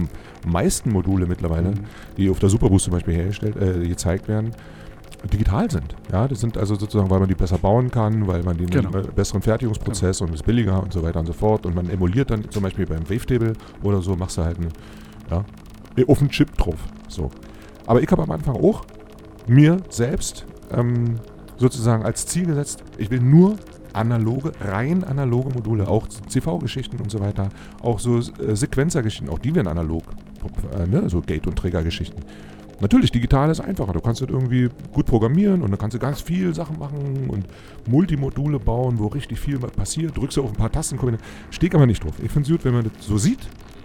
meisten 0.46 0.90
Module 0.92 1.26
mittlerweile, 1.26 1.70
Mhm. 1.70 1.74
die 2.18 2.28
auf 2.28 2.38
der 2.38 2.50
Superboost 2.50 2.84
zum 2.84 2.92
Beispiel 2.92 3.14
hergestellt, 3.14 3.56
äh, 3.56 3.88
gezeigt 3.88 4.28
werden, 4.28 4.50
digital 5.32 5.70
sind. 5.70 5.94
Ja, 6.10 6.28
das 6.28 6.40
sind 6.40 6.58
also 6.58 6.74
sozusagen, 6.74 7.08
weil 7.08 7.20
man 7.20 7.28
die 7.28 7.34
besser 7.34 7.56
bauen 7.56 7.90
kann, 7.90 8.26
weil 8.26 8.42
man 8.42 8.58
den 8.58 8.68
Genau. 8.68 8.90
äh, 8.98 9.02
besseren 9.14 9.40
Fertigungsprozess 9.40 10.20
und 10.20 10.34
ist 10.34 10.44
billiger 10.44 10.82
und 10.82 10.92
so 10.92 11.02
weiter 11.02 11.20
und 11.20 11.26
so 11.26 11.32
fort. 11.32 11.64
Und 11.64 11.74
man 11.74 11.88
emuliert 11.88 12.30
dann 12.30 12.50
zum 12.50 12.62
Beispiel 12.64 12.84
beim 12.86 13.08
Wavetable 13.08 13.54
oder 13.82 14.02
so, 14.02 14.16
machst 14.16 14.36
du 14.36 14.42
halt 14.42 14.58
eine, 14.58 14.68
ja, 15.30 15.44
auf 16.06 16.20
einen 16.20 16.28
Chip 16.30 16.54
drauf. 16.58 16.76
So. 17.08 17.30
Aber 17.86 18.02
ich 18.02 18.10
habe 18.10 18.22
am 18.22 18.30
Anfang 18.32 18.56
auch 18.56 18.84
mir 19.46 19.78
selbst 19.88 20.46
ähm, 20.72 21.16
sozusagen 21.56 22.04
als 22.04 22.26
Ziel 22.26 22.46
gesetzt, 22.46 22.82
ich 22.98 23.10
will 23.10 23.20
nur 23.20 23.56
analoge, 23.92 24.52
rein 24.60 25.04
analoge 25.04 25.50
Module, 25.50 25.88
auch 25.88 26.08
CV-Geschichten 26.08 26.98
und 27.00 27.10
so 27.10 27.20
weiter, 27.20 27.48
auch 27.82 27.98
so 27.98 28.18
äh, 28.18 28.56
Sequenzer-Geschichten, 28.56 29.28
auch 29.28 29.38
die 29.38 29.54
werden 29.54 29.68
analog, 29.68 30.04
äh, 30.74 30.86
ne? 30.86 31.08
so 31.08 31.20
Gate- 31.20 31.46
und 31.46 31.56
Träger-Geschichten. 31.56 32.22
Natürlich, 32.80 33.12
digital 33.12 33.48
ist 33.48 33.60
einfacher. 33.60 33.92
Du 33.92 34.00
kannst 34.00 34.22
das 34.22 34.28
irgendwie 34.28 34.68
gut 34.92 35.06
programmieren 35.06 35.62
und 35.62 35.70
dann 35.70 35.78
kannst 35.78 35.94
du 35.94 36.00
ganz 36.00 36.20
viel 36.20 36.52
Sachen 36.52 36.80
machen 36.80 37.28
und 37.28 37.46
Multimodule 37.86 38.58
bauen, 38.58 38.98
wo 38.98 39.06
richtig 39.06 39.38
viel 39.38 39.60
passiert. 39.60 40.16
Drückst 40.16 40.36
du 40.36 40.42
auf 40.42 40.50
ein 40.50 40.56
paar 40.56 40.72
Tasten, 40.72 40.98
steht 41.50 41.76
aber 41.76 41.86
nicht 41.86 42.02
drauf. 42.02 42.14
Ich 42.20 42.32
finde 42.32 42.48
es 42.48 42.50
gut, 42.50 42.64
wenn 42.64 42.74
man 42.74 42.90
das 42.92 43.06
so 43.06 43.18
sieht. 43.18 43.38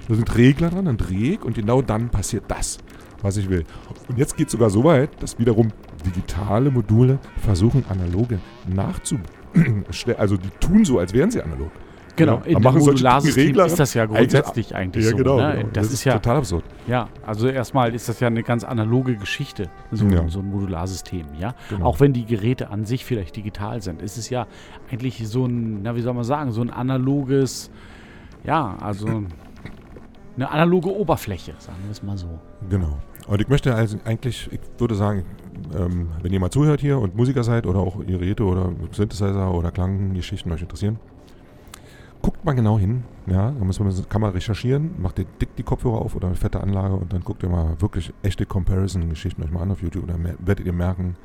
Da 0.08 0.16
sind 0.16 0.36
Regler 0.36 0.72
dran, 0.72 0.86
dann 0.86 0.98
drehe 0.98 1.34
ich 1.34 1.44
und 1.44 1.54
genau 1.54 1.84
dann 1.84 2.10
passiert 2.10 2.46
das, 2.48 2.80
was 3.22 3.38
ich 3.38 3.50
will. 3.50 3.66
Und 4.08 4.18
jetzt 4.18 4.36
geht 4.38 4.48
es 4.48 4.52
sogar 4.54 4.70
so 4.70 4.84
weit, 4.84 5.10
dass 5.22 5.38
wiederum 5.40 5.72
digitale 6.06 6.70
Module 6.72 7.20
versuchen, 7.44 7.86
analoge 7.90 8.40
nachzu... 8.68 9.18
Also 10.18 10.38
die 10.38 10.50
tun 10.60 10.86
so, 10.86 11.00
als 11.00 11.14
wären 11.14 11.32
sie 11.32 11.42
analog. 11.42 11.72
Genau, 12.16 12.42
Ja, 12.46 12.58
in 12.58 12.62
dem 12.62 12.74
Modularsystem 12.74 13.46
Regler 13.48 13.66
ist 13.68 13.80
das 13.80 13.94
ja 13.94 14.04
eigentlich- 14.04 14.18
grundsätzlich 14.18 14.76
eigentlich 14.76 15.06
so. 15.08 15.16
genau. 15.16 15.38
ne? 15.38 15.56
genau. 15.58 15.70
Das, 15.72 15.92
ist 15.92 16.04
ja, 16.04 16.14
total 16.14 16.38
absurd. 16.38 16.64
ja, 16.88 17.10
also 17.26 17.48
erstmal 17.48 17.94
ist 17.94 18.10
das 18.10 18.20
ja 18.20 18.28
eine 18.28 18.42
ganz 18.44 18.64
analoge 18.64 19.16
Geschichte, 19.16 19.70
so, 19.92 20.06
Ja. 20.08 20.28
so 20.28 20.40
ein 20.40 20.50
Modularsystem, 20.50 21.26
ja. 21.40 21.54
Genau. 21.70 21.86
Auch 21.86 22.00
wenn 22.00 22.14
die 22.14 22.26
Geräte 22.26 22.70
an 22.72 22.86
sich 22.86 23.06
vielleicht 23.06 23.36
digital 23.36 23.82
sind, 23.84 24.02
ist 24.02 24.18
es 24.18 24.30
ja 24.32 24.48
eigentlich 24.92 25.28
so 25.28 25.46
ein, 25.46 25.84
na 25.84 25.96
wie 25.96 26.02
soll 26.02 26.14
man 26.14 26.24
sagen, 26.24 26.52
so 26.52 26.62
ein 26.62 26.72
analoges, 26.72 27.70
ja, 28.44 28.78
also 28.82 29.24
eine 30.38 30.50
analoge 30.50 30.96
Oberfläche, 30.96 31.53
sagen 31.58 31.79
wir 31.84 31.91
es 31.91 32.03
mal 32.03 32.17
so. 32.17 32.39
Genau. 32.70 32.98
Und 33.27 33.41
ich 33.41 33.50
möchte 33.50 33.75
also 33.75 33.98
eigentlich, 34.06 34.50
ich 34.51 34.60
würde 34.77 34.96
sagen, 34.96 35.25
ähm, 35.77 36.10
wenn 36.22 36.32
ihr 36.32 36.39
mal 36.39 36.51
zuhört 36.51 36.79
hier 36.79 37.00
und 37.00 37.15
Musiker 37.15 37.44
seid 37.44 37.65
oder 37.65 37.79
auch 37.79 38.06
Geräte 38.06 38.44
oder 38.44 38.72
Synthesizer 38.91 39.53
oder 39.53 39.72
Klanggeschichten 39.72 40.51
euch 40.51 40.62
interessieren, 40.62 41.00
guckt 42.22 42.46
mal 42.46 42.53
genau 42.53 42.79
hin. 42.79 43.03
Ja, 43.25 43.51
da 43.51 43.65
muss 43.65 43.79
man, 43.79 43.94
kann 44.10 44.22
man 44.22 44.32
recherchieren, 44.32 44.91
macht 44.98 45.20
ihr 45.20 45.25
dick 45.41 45.56
die 45.56 45.63
Kopfhörer 45.63 46.00
auf 46.00 46.15
oder 46.15 46.27
eine 46.27 46.36
fette 46.36 46.62
Anlage 46.62 46.96
und 46.96 47.12
dann 47.12 47.22
guckt 47.24 47.44
ihr 47.44 47.50
mal 47.50 47.82
wirklich 47.82 48.13
echte 48.24 48.46
Comparison-Geschichten 48.46 49.44
euch 49.44 49.51
mal 49.51 49.63
an 49.63 49.72
auf 49.72 49.82
YouTube 49.82 50.03
und 50.03 50.12
dann 50.12 50.38
werdet 50.39 50.65
ihr 50.65 50.74
merken, 50.74 51.17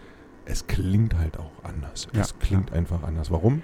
es 0.45 0.66
klingt 0.66 1.16
halt 1.16 1.38
auch 1.38 1.52
anders. 1.62 2.09
Ja, 2.12 2.23
es 2.23 2.38
klingt 2.38 2.73
einfach 2.73 3.02
anders. 3.04 3.31
Warum? 3.31 3.62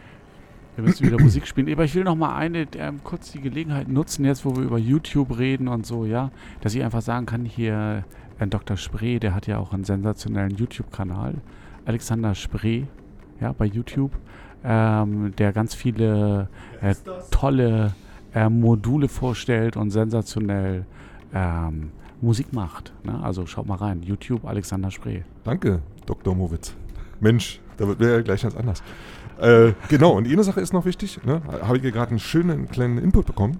Wir 0.78 0.84
müssen 0.84 1.06
wieder 1.08 1.20
Musik 1.20 1.44
spielen. 1.48 1.68
Aber 1.72 1.82
ich 1.82 1.94
will 1.96 2.04
noch 2.04 2.14
mal 2.14 2.36
eine, 2.36 2.68
ähm, 2.76 3.00
kurz 3.02 3.32
die 3.32 3.40
Gelegenheit 3.40 3.88
nutzen, 3.88 4.24
jetzt 4.24 4.44
wo 4.44 4.54
wir 4.54 4.62
über 4.62 4.78
YouTube 4.78 5.36
reden 5.36 5.66
und 5.66 5.84
so, 5.84 6.04
ja, 6.04 6.30
dass 6.60 6.72
ich 6.72 6.84
einfach 6.84 7.02
sagen 7.02 7.26
kann, 7.26 7.44
hier 7.44 8.04
äh, 8.38 8.46
Dr. 8.46 8.76
Spree, 8.76 9.18
der 9.18 9.34
hat 9.34 9.48
ja 9.48 9.58
auch 9.58 9.72
einen 9.72 9.82
sensationellen 9.82 10.54
YouTube-Kanal. 10.54 11.34
Alexander 11.84 12.36
Spree, 12.36 12.84
ja, 13.40 13.52
bei 13.54 13.64
YouTube, 13.64 14.12
ähm, 14.62 15.34
der 15.36 15.52
ganz 15.52 15.74
viele 15.74 16.48
äh, 16.80 16.94
tolle 17.32 17.96
äh, 18.32 18.48
Module 18.48 19.08
vorstellt 19.08 19.76
und 19.76 19.90
sensationell 19.90 20.86
ähm, 21.34 21.90
Musik 22.20 22.52
macht. 22.52 22.92
Ne? 23.02 23.18
Also 23.20 23.46
schaut 23.46 23.66
mal 23.66 23.74
rein. 23.74 24.04
YouTube 24.04 24.44
Alexander 24.44 24.92
Spree. 24.92 25.22
Danke, 25.42 25.82
Dr. 26.06 26.36
Mowitz. 26.36 26.76
Mensch, 27.18 27.60
da 27.78 27.88
wird 27.88 27.98
mir 27.98 28.10
ja 28.10 28.20
gleich 28.20 28.42
ganz 28.42 28.54
anders. 28.54 28.80
Äh, 29.40 29.72
genau, 29.88 30.12
und 30.12 30.26
eine 30.26 30.42
Sache 30.44 30.60
ist 30.60 30.72
noch 30.72 30.84
wichtig. 30.84 31.20
Ne? 31.24 31.40
Habe 31.62 31.76
ich 31.76 31.82
hier 31.82 31.92
gerade 31.92 32.10
einen 32.10 32.18
schönen 32.18 32.68
kleinen 32.68 32.98
Input 32.98 33.26
bekommen 33.26 33.58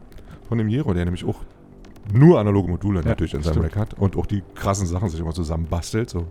von 0.49 0.59
dem 0.59 0.69
Jero, 0.69 0.93
der 0.93 1.05
nämlich 1.05 1.25
auch 1.25 1.37
nur 2.13 2.41
analoge 2.41 2.71
Module 2.71 3.01
Ja, 3.01 3.09
natürlich 3.09 3.35
in 3.35 3.43
seinem. 3.43 3.63
Rack 3.63 3.77
hat 3.77 3.95
und 3.95 4.17
auch 4.17 4.27
die 4.27 4.43
krassen 4.55 4.87
Sachen 4.87 5.09
sich 5.09 5.21
immer 5.21 5.33
zusammen 5.35 5.67
bastelt. 5.69 6.11
So. 6.11 6.27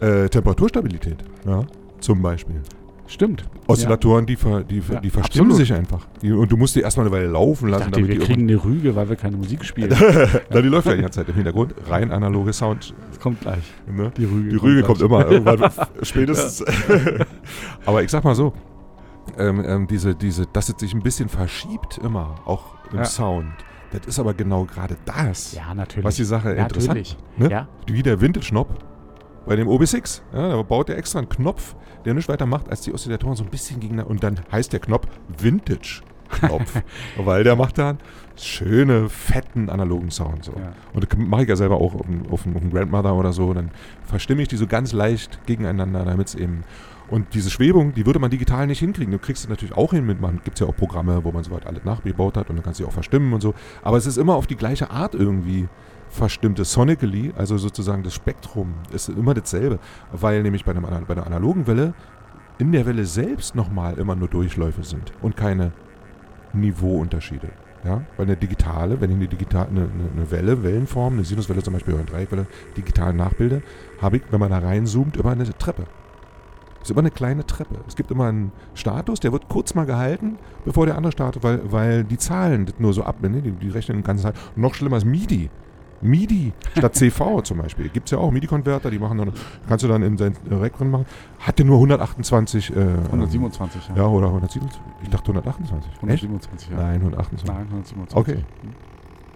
Äh, 0.00 0.28
Temperaturstabilität, 0.28 1.18
ja, 1.46 1.64
zum 2.00 2.20
Beispiel. 2.20 2.60
Stimmt. 3.06 3.44
Oszillatoren, 3.66 4.24
die, 4.26 4.36
ver, 4.36 4.62
die, 4.64 4.80
ver, 4.80 4.94
Ja, 4.94 5.00
die 5.00 5.10
verstimmen 5.10 5.50
absolut. 5.50 5.66
sich 5.68 5.76
einfach. 5.76 6.06
Und 6.22 6.50
du 6.50 6.56
musst 6.56 6.74
die 6.76 6.80
erstmal 6.80 7.06
eine 7.06 7.14
Weile 7.14 7.26
laufen 7.26 7.66
Ich 7.66 7.72
lassen, 7.72 7.90
dachte, 7.90 8.08
wir 8.08 8.18
kriegen 8.20 8.42
eine 8.42 8.64
Rüge, 8.64 8.96
weil 8.96 9.08
wir 9.08 9.16
keine 9.16 9.36
Musik 9.36 9.64
spielen. 9.64 9.90
Na, 10.50 10.62
die 10.62 10.68
läuft 10.68 10.86
ja 10.86 10.94
die 10.94 11.02
ganze 11.02 11.20
Zeit 11.20 11.28
im 11.28 11.34
Hintergrund. 11.34 11.74
Rein 11.88 12.10
analoge 12.10 12.52
Sound. 12.52 12.94
Das 13.10 13.20
kommt 13.20 13.40
gleich. 13.40 13.62
Ne? 13.90 14.10
Die 14.16 14.24
Rüge, 14.24 14.48
Die 14.50 14.56
Rüge 14.56 14.82
kommt 14.82 14.98
gleich. 14.98 15.10
immer, 15.10 15.26
irgendwann 15.30 15.70
spätestens. 16.02 16.64
Aber 17.86 18.02
ich 18.02 18.10
sag 18.10 18.24
mal 18.24 18.34
so, 18.34 18.52
ähm, 19.38 19.62
ähm, 19.66 19.86
diese, 19.86 20.14
diese, 20.14 20.46
dass 20.46 20.68
es 20.68 20.76
sich 20.78 20.94
ein 20.94 21.02
bisschen 21.02 21.28
verschiebt 21.28 21.98
immer, 21.98 22.36
auch 22.44 22.74
im 22.92 22.98
Ja. 22.98 23.04
Sound. 23.04 23.46
Das 23.90 24.06
ist 24.06 24.18
aber 24.18 24.32
genau 24.32 24.64
gerade 24.64 24.96
das, 25.04 25.52
Ja, 25.52 25.74
natürlich. 25.74 26.04
was 26.06 26.16
die 26.16 26.24
Sache 26.24 26.56
ja, 26.56 26.62
interessant 26.62 26.88
natürlich. 27.00 27.18
Ne? 27.36 27.50
Ja, 27.50 27.68
Wie 27.86 28.02
der 28.02 28.22
Vintage-Knopf 28.22 28.70
bei 29.46 29.56
dem 29.56 29.68
OB6. 29.68 30.22
Ja, 30.32 30.48
da 30.48 30.62
baut 30.62 30.88
er 30.88 30.96
extra 30.98 31.18
einen 31.18 31.28
Knopf, 31.28 31.74
der 32.04 32.14
nichts 32.14 32.28
weiter 32.28 32.46
macht, 32.46 32.68
als 32.68 32.82
die 32.82 32.92
Oszillatoren 32.92 33.36
so 33.36 33.44
ein 33.44 33.50
bisschen 33.50 33.80
gegeneinander. 33.80 34.10
Und 34.10 34.22
dann 34.22 34.40
heißt 34.50 34.72
der 34.72 34.80
Knopf 34.80 35.06
Vintage-Knopf. 35.38 36.82
weil 37.18 37.44
der 37.44 37.56
macht 37.56 37.78
dann 37.78 37.98
schöne, 38.36 39.08
fetten, 39.08 39.68
analogen 39.68 40.10
Sound. 40.10 40.44
So. 40.44 40.52
Ja. 40.52 40.72
Und 40.94 41.04
das 41.10 41.18
mache 41.18 41.42
ich 41.42 41.48
ja 41.48 41.56
selber 41.56 41.76
auch 41.76 41.94
auf, 41.94 42.06
dem- 42.06 42.22
auf, 42.26 42.32
auf 42.46 42.60
dem 42.60 42.70
Grandmother 42.70 43.14
oder 43.14 43.32
so. 43.32 43.52
Dann 43.52 43.70
verstimme 44.04 44.42
ich 44.42 44.48
die 44.48 44.56
so 44.56 44.66
ganz 44.66 44.92
leicht 44.92 45.44
gegeneinander, 45.46 46.04
damit 46.04 46.28
es 46.28 46.34
eben. 46.34 46.62
Und 47.10 47.34
diese 47.34 47.50
Schwebung, 47.50 47.92
die 47.92 48.06
würde 48.06 48.18
man 48.20 48.30
digital 48.30 48.66
nicht 48.66 48.78
hinkriegen. 48.78 49.12
Du 49.12 49.18
kriegst 49.18 49.44
es 49.44 49.50
natürlich 49.50 49.76
auch 49.76 49.90
hin 49.92 50.06
mit, 50.06 50.20
man 50.20 50.40
gibt 50.44 50.58
ja 50.60 50.66
auch 50.66 50.74
Programme, 50.74 51.22
wo 51.24 51.30
man 51.32 51.44
soweit 51.44 51.66
alles 51.66 51.84
nachgebaut 51.84 52.38
hat 52.38 52.48
und 52.48 52.56
dann 52.56 52.64
kannst 52.64 52.80
du 52.80 52.86
auch 52.86 52.92
verstimmen 52.92 53.34
und 53.34 53.42
so. 53.42 53.54
Aber 53.82 53.98
es 53.98 54.06
ist 54.06 54.16
immer 54.16 54.34
auf 54.34 54.46
die 54.46 54.56
gleiche 54.56 54.90
Art 54.90 55.14
irgendwie 55.14 55.68
verstimmt. 56.12 56.64
Sonically, 56.64 57.32
also 57.36 57.58
sozusagen 57.58 58.02
das 58.02 58.14
Spektrum, 58.14 58.74
ist 58.92 59.08
immer 59.08 59.34
dasselbe. 59.34 59.78
Weil 60.12 60.42
nämlich 60.42 60.64
bei, 60.64 60.72
einem, 60.72 60.82
bei 60.82 61.14
einer 61.14 61.26
analogen 61.26 61.66
Welle 61.66 61.94
in 62.58 62.72
der 62.72 62.86
Welle 62.86 63.04
selbst 63.06 63.54
nochmal 63.54 63.98
immer 63.98 64.14
nur 64.14 64.28
Durchläufe 64.28 64.84
sind 64.84 65.12
und 65.22 65.36
keine 65.36 65.72
Niveauunterschiede. 66.52 67.48
Ja? 67.84 68.02
Weil 68.16 68.26
eine 68.26 68.36
digitale, 68.36 69.00
wenn 69.00 69.10
ich 69.10 69.16
eine, 69.16 69.28
digital, 69.28 69.66
eine, 69.68 69.80
eine, 69.80 70.10
eine 70.14 70.30
Welle, 70.30 70.62
Wellenform, 70.62 71.14
eine 71.14 71.24
Sinuswelle 71.24 71.62
zum 71.62 71.72
Beispiel 71.72 71.94
oder 71.94 72.02
eine 72.02 72.10
Dreieckwelle 72.10 72.46
digital 72.76 73.14
nachbilde, 73.14 73.62
habe 74.00 74.18
ich, 74.18 74.22
wenn 74.30 74.40
man 74.40 74.50
da 74.50 74.58
reinzoomt, 74.58 75.16
immer 75.16 75.30
eine 75.30 75.44
Treppe. 75.44 75.86
Es 76.76 76.88
ist 76.88 76.90
immer 76.90 77.00
eine 77.00 77.12
kleine 77.12 77.46
Treppe. 77.46 77.76
Es 77.86 77.94
gibt 77.94 78.10
immer 78.10 78.26
einen 78.26 78.50
Status, 78.74 79.20
der 79.20 79.32
wird 79.32 79.48
kurz 79.48 79.74
mal 79.74 79.86
gehalten, 79.86 80.38
bevor 80.64 80.84
der 80.86 80.96
andere 80.96 81.12
startet, 81.12 81.42
weil, 81.44 81.60
weil 81.70 82.04
die 82.04 82.18
Zahlen 82.18 82.66
das 82.66 82.78
nur 82.78 82.92
so 82.92 83.04
ab, 83.04 83.22
ne? 83.22 83.40
die, 83.40 83.52
die 83.52 83.68
rechnen 83.68 83.98
den 83.98 84.04
ganzen 84.04 84.24
Zeit. 84.24 84.36
Noch 84.56 84.74
schlimmer 84.74 84.96
ist 84.96 85.04
MIDI. 85.04 85.48
MIDI 86.02 86.52
statt 86.76 86.94
CV 86.94 87.42
zum 87.42 87.58
Beispiel. 87.58 87.88
Gibt 87.88 88.06
es 88.06 88.12
ja 88.12 88.18
auch 88.18 88.30
MIDI-Konverter, 88.30 88.90
die 88.90 88.98
machen 88.98 89.18
dann, 89.18 89.32
kannst 89.68 89.84
du 89.84 89.88
dann 89.88 90.02
in 90.02 90.16
sein 90.18 90.36
Rack 90.50 90.76
drin 90.76 90.90
machen. 90.90 91.06
Hat 91.38 91.58
der 91.58 91.66
nur 91.66 91.76
128. 91.76 92.70
Äh, 92.70 92.80
127, 93.06 93.88
ja. 93.90 93.96
Ja, 93.96 94.06
oder 94.06 94.26
127. 94.28 94.80
Ich 95.02 95.08
dachte 95.08 95.30
128. 95.32 95.90
Echt? 95.92 96.24
127, 96.24 96.70
ja. 96.70 96.76
Nein, 96.76 97.00
128. 97.00 97.48
Nein, 97.48 97.66
127. 97.66 98.16
Okay. 98.16 98.44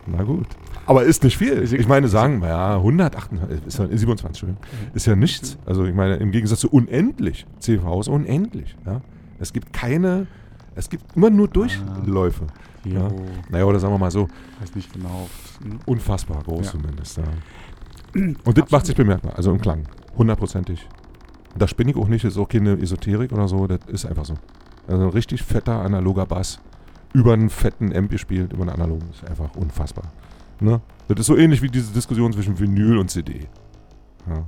Na 0.06 0.22
gut. 0.22 0.46
Aber 0.86 1.02
ist 1.02 1.24
nicht 1.24 1.36
viel. 1.36 1.62
Ich 1.62 1.88
meine, 1.88 2.06
sagen 2.08 2.40
wir 2.40 2.48
ja, 2.48 2.76
128, 2.76 3.66
ist 3.66 3.78
ja 3.78 3.86
27, 3.86 4.24
Entschuldigung. 4.24 4.62
Ist 4.94 5.06
ja 5.06 5.16
nichts. 5.16 5.58
Also 5.66 5.84
ich 5.84 5.94
meine, 5.94 6.16
im 6.16 6.30
Gegensatz 6.30 6.60
zu 6.60 6.70
unendlich. 6.70 7.46
CV 7.58 8.00
ist 8.00 8.08
unendlich. 8.08 8.76
Ja? 8.86 9.00
Es 9.40 9.52
gibt 9.52 9.72
keine, 9.72 10.28
es 10.76 10.88
gibt 10.88 11.16
immer 11.16 11.30
nur 11.30 11.48
Durchläufe. 11.48 12.46
Jo, 12.84 12.92
Ja. 13.00 13.08
Naja, 13.50 13.64
oder 13.64 13.80
sagen 13.80 13.92
wir 13.94 13.98
mal 13.98 14.10
so, 14.12 14.28
weiß 14.60 14.74
nicht 14.76 14.92
genau. 14.92 15.28
Hm. 15.62 15.80
unfassbar 15.86 16.42
groß 16.44 16.66
Ja. 16.66 16.72
zumindest. 16.72 17.16
Ja. 17.18 17.24
Und 18.44 18.56
das 18.56 18.70
macht 18.70 18.86
sich 18.86 18.94
bemerkbar, 18.94 19.34
also 19.36 19.50
im 19.50 19.60
Klang. 19.60 19.82
Hundertprozentig. 20.16 20.88
Da 21.58 21.66
spinne 21.66 21.90
ich 21.90 21.96
auch 21.96 22.08
nicht, 22.08 22.24
das 22.24 22.34
ist 22.34 22.38
auch 22.38 22.48
keine 22.48 22.78
Esoterik 22.80 23.32
oder 23.32 23.48
so, 23.48 23.66
das 23.66 23.80
ist 23.88 24.06
einfach 24.06 24.24
so. 24.24 24.34
Also 24.86 25.02
ein 25.02 25.10
richtig 25.10 25.42
fetter 25.42 25.80
analoger 25.82 26.26
Bass 26.26 26.60
über 27.12 27.32
einen 27.32 27.50
fetten 27.50 27.94
Amp 27.96 28.10
gespielt, 28.10 28.52
über 28.52 28.62
einen 28.62 28.70
analogen, 28.70 29.08
ist 29.10 29.24
einfach 29.28 29.54
unfassbar. 29.56 30.04
Ne? 30.60 30.80
Das 31.08 31.20
ist 31.20 31.26
so 31.26 31.36
ähnlich 31.36 31.62
wie 31.62 31.68
diese 31.68 31.92
Diskussion 31.92 32.32
zwischen 32.32 32.58
Vinyl 32.58 32.98
und 32.98 33.10
CD. 33.10 33.46
Ja. 34.28 34.46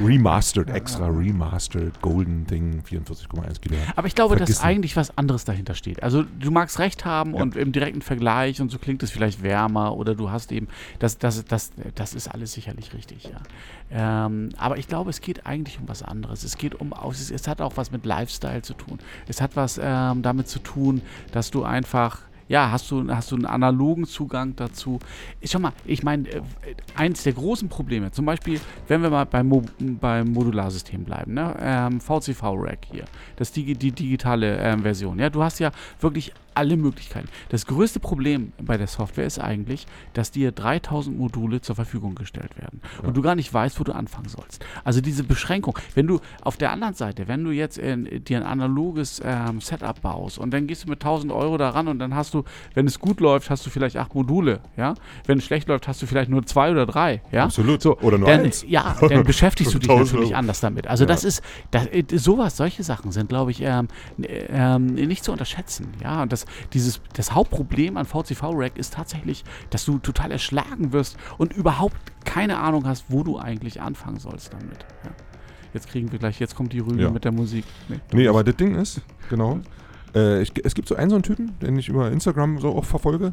Remastered, 0.00 0.70
extra 0.70 1.06
remastered, 1.06 2.00
Golden 2.00 2.46
Ding, 2.46 2.82
44,1 2.88 3.60
Kilohertz. 3.60 3.90
Aber 3.96 4.06
ich 4.06 4.14
glaube, 4.14 4.36
Vergiss 4.36 4.56
dass 4.56 4.64
eigentlich 4.64 4.96
was 4.96 5.16
anderes 5.18 5.44
dahinter 5.44 5.74
steht. 5.74 6.02
Also 6.02 6.22
du 6.22 6.50
magst 6.50 6.78
recht 6.78 7.04
haben 7.04 7.34
Ja. 7.34 7.42
und 7.42 7.56
im 7.56 7.72
direkten 7.72 8.02
Vergleich 8.02 8.60
und 8.60 8.70
so 8.70 8.78
klingt 8.78 9.02
es 9.02 9.10
vielleicht 9.10 9.42
wärmer 9.42 9.96
oder 9.96 10.14
du 10.14 10.30
hast 10.30 10.52
eben, 10.52 10.68
das, 10.98 11.18
das, 11.18 11.44
das, 11.44 11.72
das 11.94 12.14
ist 12.14 12.28
alles 12.28 12.52
sicherlich 12.52 12.94
richtig, 12.94 13.24
ja. 13.24 14.26
Ähm, 14.26 14.50
aber 14.56 14.78
ich 14.78 14.88
glaube, 14.88 15.10
es 15.10 15.20
geht 15.20 15.46
eigentlich 15.46 15.78
um 15.78 15.88
was 15.88 16.02
anderes. 16.02 16.44
Es 16.44 16.56
geht 16.56 16.74
um, 16.74 16.94
es, 17.10 17.30
es 17.30 17.46
hat 17.48 17.60
auch 17.60 17.76
was 17.76 17.90
mit 17.90 18.06
Lifestyle 18.06 18.62
zu 18.62 18.74
tun. 18.74 18.98
Es 19.28 19.40
hat 19.40 19.56
was 19.56 19.78
ähm, 19.82 20.22
damit 20.22 20.48
zu 20.48 20.58
tun, 20.58 21.02
dass 21.32 21.50
du 21.50 21.64
einfach 21.64 22.20
ja, 22.48 22.70
hast 22.70 22.90
du, 22.90 23.08
hast 23.08 23.30
du 23.30 23.36
einen 23.36 23.46
analogen 23.46 24.04
Zugang 24.04 24.54
dazu? 24.56 24.98
Schau 25.44 25.58
mal, 25.58 25.72
ich 25.84 26.02
meine, 26.02 26.28
äh, 26.28 26.42
eins 26.94 27.22
der 27.22 27.32
großen 27.32 27.68
Probleme, 27.68 28.10
zum 28.10 28.24
Beispiel, 28.24 28.60
wenn 28.88 29.02
wir 29.02 29.10
mal 29.10 29.24
beim, 29.24 29.48
Mo 29.48 29.62
beim 29.78 30.32
Modularsystem 30.32 31.04
bleiben, 31.04 31.34
ne? 31.34 31.54
ähm, 31.60 32.00
VCV-Rack 32.00 32.86
hier, 32.90 33.04
das 33.36 33.52
die, 33.52 33.74
die 33.74 33.92
digitale 33.92 34.58
ähm, 34.58 34.82
Version, 34.82 35.18
ja, 35.18 35.30
du 35.30 35.42
hast 35.42 35.58
ja 35.58 35.70
wirklich 36.00 36.32
alle 36.54 36.76
Möglichkeiten. 36.76 37.28
Das 37.48 37.66
größte 37.66 38.00
Problem 38.00 38.52
bei 38.60 38.76
der 38.76 38.86
Software 38.86 39.26
ist 39.26 39.38
eigentlich, 39.38 39.86
dass 40.14 40.30
dir 40.30 40.52
3000 40.52 41.18
Module 41.18 41.60
zur 41.60 41.74
Verfügung 41.76 42.14
gestellt 42.14 42.56
werden 42.58 42.80
und 43.02 43.16
du 43.16 43.22
gar 43.22 43.34
nicht 43.34 43.52
weißt, 43.52 43.78
wo 43.80 43.84
du 43.84 43.92
anfangen 43.92 44.28
sollst. 44.28 44.64
Also 44.84 45.00
diese 45.00 45.24
Beschränkung, 45.24 45.78
wenn 45.94 46.06
du 46.06 46.20
auf 46.42 46.56
der 46.56 46.70
anderen 46.72 46.94
Seite, 46.94 47.28
wenn 47.28 47.44
du 47.44 47.50
jetzt 47.50 47.78
in, 47.78 48.24
dir 48.24 48.38
ein 48.38 48.42
analoges 48.46 49.20
ähm, 49.24 49.60
Setup 49.60 50.00
baust 50.02 50.38
und 50.38 50.52
dann 50.52 50.66
gehst 50.66 50.84
du 50.84 50.88
mit 50.90 51.02
1000 51.02 51.32
Euro 51.32 51.56
daran 51.58 51.88
und 51.88 51.98
dann 51.98 52.14
hast 52.14 52.34
du, 52.34 52.44
wenn 52.74 52.86
es 52.86 52.98
gut 52.98 53.20
läuft, 53.20 53.50
hast 53.50 53.64
du 53.66 53.70
vielleicht 53.70 53.96
acht 53.96 54.14
Module, 54.14 54.60
ja. 54.76 54.94
Wenn 55.26 55.38
es 55.38 55.44
schlecht 55.44 55.68
läuft, 55.68 55.88
hast 55.88 56.02
du 56.02 56.06
vielleicht 56.06 56.30
nur 56.30 56.44
zwei 56.46 56.70
oder 56.70 56.86
drei, 56.86 57.22
ja. 57.32 57.44
Absolut. 57.44 57.82
So, 57.82 57.98
Oder 57.98 58.18
nur 58.18 58.28
dann, 58.28 58.40
eins. 58.40 58.64
Ja, 58.68 58.96
dann 59.08 59.24
beschäftigst 59.24 59.74
du 59.74 59.78
dich 59.78 59.88
1000 59.90 60.12
natürlich 60.12 60.30
Euro. 60.32 60.38
anders 60.38 60.60
damit. 60.60 60.86
Also 60.86 61.04
Ja. 61.04 61.08
das 61.08 61.24
ist, 61.24 61.42
das, 61.70 61.86
äh, 61.86 62.04
sowas, 62.14 62.56
solche 62.56 62.82
Sachen 62.82 63.12
sind, 63.12 63.28
glaube 63.28 63.50
ich, 63.50 63.60
ähm, 63.62 63.88
ähm, 64.18 64.86
nicht 64.94 65.24
zu 65.24 65.32
unterschätzen. 65.32 65.88
Ja, 66.02 66.22
und 66.22 66.32
das, 66.32 66.41
dieses, 66.72 67.00
das 67.14 67.32
Hauptproblem 67.34 67.96
an 67.96 68.06
VCV-Rack 68.06 68.78
ist 68.78 68.94
tatsächlich, 68.94 69.44
dass 69.70 69.84
du 69.84 69.98
total 69.98 70.30
erschlagen 70.32 70.92
wirst 70.92 71.16
und 71.38 71.52
überhaupt 71.52 71.96
keine 72.24 72.58
Ahnung 72.58 72.86
hast, 72.86 73.06
wo 73.08 73.22
du 73.22 73.38
eigentlich 73.38 73.80
anfangen 73.80 74.18
sollst 74.18 74.52
damit. 74.52 74.86
Ja. 75.04 75.10
Jetzt 75.74 75.88
kriegen 75.88 76.12
wir 76.12 76.18
gleich, 76.18 76.38
jetzt 76.38 76.54
kommt 76.54 76.72
die 76.72 76.80
Rüge 76.80 77.02
Ja. 77.02 77.10
mit 77.10 77.24
der 77.24 77.32
Musik. 77.32 77.64
Nee, 77.88 78.00
Nee, 78.12 78.28
aber 78.28 78.44
das 78.44 78.56
Ding 78.56 78.74
ist, 78.74 79.00
genau. 79.30 79.60
Äh, 80.14 80.42
ich, 80.42 80.52
es 80.64 80.74
gibt 80.74 80.86
so 80.88 80.94
einen 80.96 81.08
so 81.10 81.16
einen 81.16 81.22
Typen, 81.22 81.58
den 81.60 81.78
ich 81.78 81.88
über 81.88 82.10
Instagram 82.12 82.58
so 82.58 82.76
auch 82.76 82.84
verfolge. 82.84 83.32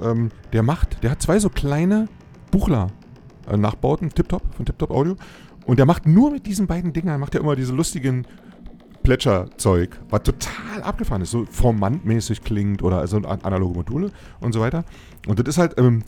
Ähm, 0.00 0.30
der 0.52 0.62
macht, 0.62 1.02
der 1.02 1.10
hat 1.10 1.20
zwei 1.20 1.38
so 1.38 1.50
kleine 1.50 2.08
Buchler 2.50 2.88
äh, 3.50 3.56
Nachbauten, 3.56 4.08
Tiptop, 4.10 4.42
von 4.54 4.64
Tiptop 4.64 4.90
Audio. 4.90 5.16
Und 5.66 5.78
der 5.78 5.86
macht 5.86 6.06
nur 6.06 6.30
mit 6.30 6.46
diesen 6.46 6.66
beiden 6.66 6.92
Dingern, 6.92 7.20
macht 7.20 7.34
er 7.34 7.42
immer 7.42 7.54
diese 7.54 7.74
lustigen 7.74 8.26
Plätscherzeug, 9.02 9.98
was 10.10 10.22
total 10.22 10.82
abgefahren 10.82 11.22
ist, 11.22 11.30
so 11.30 11.44
formantmäßig 11.50 12.42
klingt 12.42 12.82
oder 12.82 12.98
also 12.98 13.16
an- 13.18 13.42
analoge 13.42 13.74
Module 13.74 14.10
und 14.40 14.52
so 14.52 14.60
weiter. 14.60 14.84
Und 15.26 15.38
das 15.38 15.46
ist 15.48 15.58
halt 15.58 15.78
ähm, 15.78 16.02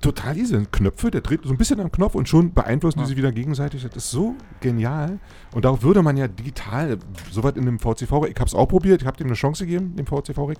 total 0.00 0.36
easy. 0.38 0.64
Knöpfe, 0.70 1.10
der 1.10 1.20
dreht 1.22 1.40
so 1.44 1.50
ein 1.50 1.56
bisschen 1.58 1.80
am 1.80 1.90
Knopf 1.90 2.14
und 2.14 2.28
schon 2.28 2.52
beeinflussen 2.54 2.98
die 2.98 3.02
Ja. 3.02 3.08
sich 3.08 3.16
wieder 3.16 3.32
gegenseitig. 3.32 3.82
Das 3.82 3.96
ist 3.96 4.10
so 4.10 4.34
genial. 4.60 5.18
Und 5.54 5.64
darauf 5.64 5.82
würde 5.82 6.02
man 6.02 6.16
ja 6.16 6.28
digital, 6.28 6.98
soweit 7.30 7.56
in 7.56 7.66
dem 7.66 7.78
VCV, 7.78 8.26
ich 8.26 8.36
habe 8.36 8.46
es 8.46 8.54
auch 8.54 8.66
probiert, 8.66 9.00
ich 9.02 9.06
habe 9.06 9.16
dem 9.16 9.26
eine 9.26 9.34
Chance 9.34 9.66
gegeben, 9.66 9.96
dem 9.96 10.06
VCV-Rig. 10.06 10.58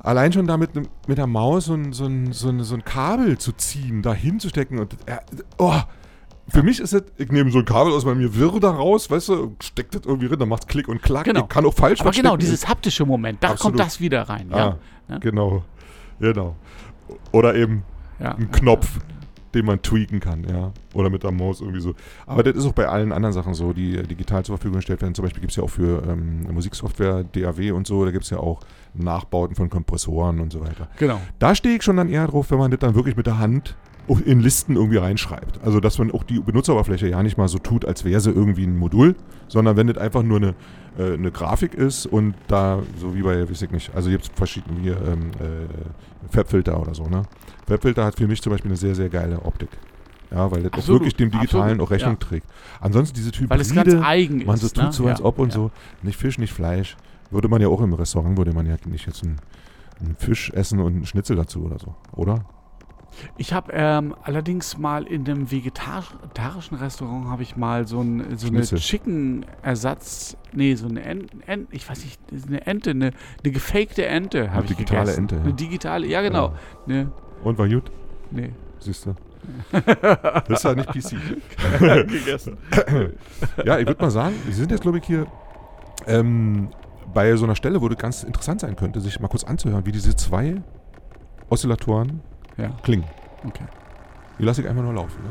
Allein 0.00 0.32
schon 0.32 0.46
damit 0.46 0.70
mit 1.08 1.18
der 1.18 1.26
Maus 1.26 1.64
so 1.66 1.74
ein, 1.74 1.92
so, 1.92 2.04
ein, 2.06 2.32
so, 2.32 2.48
ein, 2.50 2.62
so 2.62 2.74
ein 2.76 2.84
Kabel 2.84 3.36
zu 3.36 3.50
ziehen, 3.52 4.00
da 4.02 4.14
hinzustecken 4.14 4.78
und 4.78 4.94
äh, 5.06 5.16
oh, 5.58 5.74
für 6.48 6.62
mich 6.62 6.80
ist 6.80 6.92
es, 6.94 7.02
ich 7.18 7.30
nehme 7.30 7.50
so 7.50 7.58
ein 7.58 7.64
Kabel 7.64 7.92
aus 7.92 8.04
meinem 8.04 8.34
Wirr 8.34 8.58
da 8.60 8.70
raus, 8.70 9.10
weißt 9.10 9.28
du, 9.28 9.56
steck 9.62 9.90
das 9.90 10.02
irgendwie 10.06 10.26
rein, 10.26 10.38
dann 10.38 10.48
macht's 10.48 10.66
Klick 10.66 10.88
und 10.88 11.02
Klack. 11.02 11.24
Genau. 11.24 11.42
Ich 11.42 11.48
kann 11.48 11.64
auch 11.66 11.74
falsch 11.74 12.00
Aber 12.00 12.10
genau, 12.10 12.36
dieses 12.36 12.66
haptische 12.68 13.04
Moment, 13.04 13.42
da 13.42 13.50
Absolut. 13.50 13.76
kommt 13.76 13.86
das 13.86 14.00
wieder 14.00 14.22
rein. 14.28 14.48
Ja, 14.50 14.56
Ah, 14.56 14.78
Ja. 15.08 15.18
genau. 15.18 15.64
Genau. 16.20 16.56
Oder 17.32 17.54
eben 17.54 17.84
ja. 18.20 18.34
ein 18.34 18.50
Knopf, 18.50 18.98
den 19.54 19.64
man 19.64 19.80
tweaken 19.80 20.20
kann, 20.20 20.44
ja. 20.44 20.72
Oder 20.94 21.08
mit 21.10 21.22
der 21.22 21.30
Maus 21.32 21.60
irgendwie 21.60 21.80
so. 21.80 21.94
Aber 22.26 22.42
das 22.42 22.56
ist 22.56 22.66
auch 22.66 22.72
bei 22.72 22.86
allen 22.86 23.12
anderen 23.12 23.32
Sachen 23.32 23.54
so, 23.54 23.72
die 23.72 24.02
digital 24.02 24.44
zur 24.44 24.56
Verfügung 24.58 24.76
gestellt 24.78 25.00
werden. 25.00 25.14
Zum 25.14 25.24
Beispiel 25.24 25.40
gibt 25.40 25.52
es 25.52 25.56
ja 25.56 25.62
auch 25.62 25.70
für 25.70 26.02
ähm, 26.06 26.42
Musiksoftware, 26.52 27.24
DAW 27.24 27.70
und 27.72 27.86
so, 27.86 28.04
da 28.04 28.10
gibt 28.10 28.24
es 28.24 28.30
ja 28.30 28.38
auch 28.38 28.60
Nachbauten 28.94 29.54
von 29.56 29.70
Kompressoren 29.70 30.40
und 30.40 30.52
so 30.52 30.60
weiter. 30.60 30.88
Genau. 30.98 31.20
Da 31.38 31.54
stehe 31.54 31.76
ich 31.76 31.82
schon 31.82 31.96
dann 31.96 32.08
eher 32.08 32.26
drauf, 32.26 32.50
wenn 32.50 32.58
man 32.58 32.70
das 32.70 32.80
dann 32.80 32.94
wirklich 32.94 33.16
mit 33.16 33.26
der 33.26 33.38
Hand 33.38 33.74
in 34.08 34.40
Listen 34.40 34.76
irgendwie 34.76 34.96
reinschreibt. 34.96 35.60
Also, 35.62 35.80
dass 35.80 35.98
man 35.98 36.10
auch 36.10 36.24
die 36.24 36.40
Benutzeroberfläche 36.40 37.08
ja 37.08 37.22
nicht 37.22 37.36
mal 37.36 37.48
so 37.48 37.58
tut, 37.58 37.84
als 37.84 38.04
wäre 38.04 38.20
sie 38.20 38.30
irgendwie 38.30 38.64
ein 38.64 38.76
Modul, 38.76 39.14
sondern 39.48 39.76
wenn 39.76 39.86
das 39.86 39.98
einfach 39.98 40.22
nur 40.22 40.38
eine, 40.38 40.54
äh, 40.98 41.14
eine 41.14 41.30
Grafik 41.30 41.74
ist 41.74 42.06
und 42.06 42.34
da, 42.48 42.80
so 42.98 43.14
wie 43.14 43.22
bei, 43.22 43.48
weiß 43.48 43.62
ich 43.62 43.70
nicht, 43.70 43.94
also 43.94 44.10
gibt 44.10 44.24
es 44.24 44.30
verschiedene 44.34 44.80
hier, 44.80 44.96
ähm, 45.06 45.30
äh, 45.40 46.32
Fabfilter 46.32 46.80
oder 46.80 46.94
so, 46.94 47.04
ne? 47.04 47.22
Fabfilter 47.66 48.04
hat 48.04 48.16
für 48.16 48.26
mich 48.26 48.40
zum 48.40 48.52
Beispiel 48.52 48.70
eine 48.70 48.76
sehr, 48.76 48.94
sehr 48.94 49.08
geile 49.08 49.42
Optik. 49.42 49.70
Ja, 50.30 50.50
weil 50.50 50.62
das 50.62 50.84
auch 50.84 50.88
wirklich 50.88 51.16
dem 51.16 51.30
Digitalen 51.30 51.80
absolut, 51.80 51.80
auch 51.80 51.90
Rechnung 51.90 52.16
ja. 52.20 52.26
trägt. 52.26 52.46
Ansonsten 52.80 53.14
diese 53.14 53.30
Typen 53.30 53.50
Weil 53.50 53.60
es 53.60 53.74
ganz 53.74 53.94
eigen 53.94 54.44
man 54.44 54.56
ist. 54.56 54.60
so 54.60 54.68
tut 54.68 54.84
ne? 54.84 54.92
so, 54.92 55.06
als 55.06 55.20
Ja, 55.20 55.24
ob 55.24 55.38
und 55.38 55.48
ja. 55.48 55.54
so. 55.54 55.70
Nicht 56.02 56.18
Fisch, 56.18 56.38
nicht 56.38 56.52
Fleisch. 56.52 56.96
Würde 57.30 57.48
man 57.48 57.62
ja 57.62 57.68
auch 57.68 57.80
im 57.80 57.92
Restaurant, 57.94 58.36
würde 58.36 58.52
man 58.52 58.66
ja 58.66 58.76
nicht 58.86 59.06
jetzt 59.06 59.22
einen, 59.22 59.36
einen 60.00 60.16
Fisch 60.16 60.50
essen 60.50 60.80
und 60.80 60.94
einen 60.94 61.06
Schnitzel 61.06 61.36
dazu 61.36 61.64
oder 61.64 61.78
so, 61.78 61.94
oder? 62.12 62.44
Ich 63.36 63.52
habe 63.52 63.72
ähm, 63.72 64.14
allerdings 64.22 64.78
mal 64.78 65.04
in 65.04 65.24
einem 65.28 65.50
vegetarischen 65.50 66.76
Restaurant 66.78 67.28
habe 67.28 67.42
ich 67.42 67.56
mal 67.56 67.86
so, 67.86 68.00
ein, 68.00 68.36
so 68.36 68.48
eine. 68.48 68.62
Chicken-Ersatz, 68.62 70.36
nee, 70.52 70.74
so 70.74 70.88
eine 70.88 71.02
Ente, 71.02 71.36
Ent, 71.46 71.68
ich 71.72 71.88
weiß 71.88 72.04
nicht, 72.04 72.20
eine 72.46 72.66
Ente, 72.66 72.90
eine, 72.90 73.12
eine 73.42 73.52
gefakte 73.52 74.06
Ente 74.06 74.52
habe 74.52 74.66
ich 74.66 74.76
digitale 74.76 75.00
gegessen. 75.00 75.20
Ente, 75.22 75.34
ja. 75.36 75.42
Eine 75.42 75.52
digitale, 75.54 76.06
ja 76.06 76.22
genau. 76.22 76.54
Ne, 76.86 77.10
Und 77.42 77.58
war 77.58 77.68
gut? 77.68 77.90
nee. 78.30 78.52
Siehst 78.80 79.06
du? 79.06 79.14
Das 79.72 80.48
ist 80.48 80.64
ja 80.64 80.74
nicht 80.74 80.88
PC. 80.88 81.16
gegessen. 82.08 82.56
Ja, 83.64 83.78
ich 83.78 83.86
würde 83.86 84.00
mal 84.00 84.10
sagen, 84.10 84.34
Sie 84.46 84.52
sind 84.52 84.70
jetzt, 84.70 84.82
glaube 84.82 84.98
ich, 84.98 85.04
hier 85.04 85.26
ähm, 86.06 86.68
bei 87.12 87.34
so 87.36 87.44
einer 87.44 87.56
Stelle, 87.56 87.80
wo 87.80 87.88
das 87.88 87.98
ganz 87.98 88.22
interessant 88.22 88.60
sein 88.60 88.76
könnte, 88.76 89.00
sich 89.00 89.18
mal 89.20 89.28
kurz 89.28 89.44
anzuhören, 89.44 89.84
wie 89.86 89.92
diese 89.92 90.14
zwei 90.14 90.62
Oszillatoren 91.48 92.20
Ja, 92.58 92.70
klingen. 92.82 93.06
okay. 93.46 93.64
Die 94.38 94.44
lasse 94.44 94.60
ich 94.60 94.68
einfach 94.68 94.82
nur 94.82 94.92
laufen. 94.92 95.22
Ne? 95.22 95.30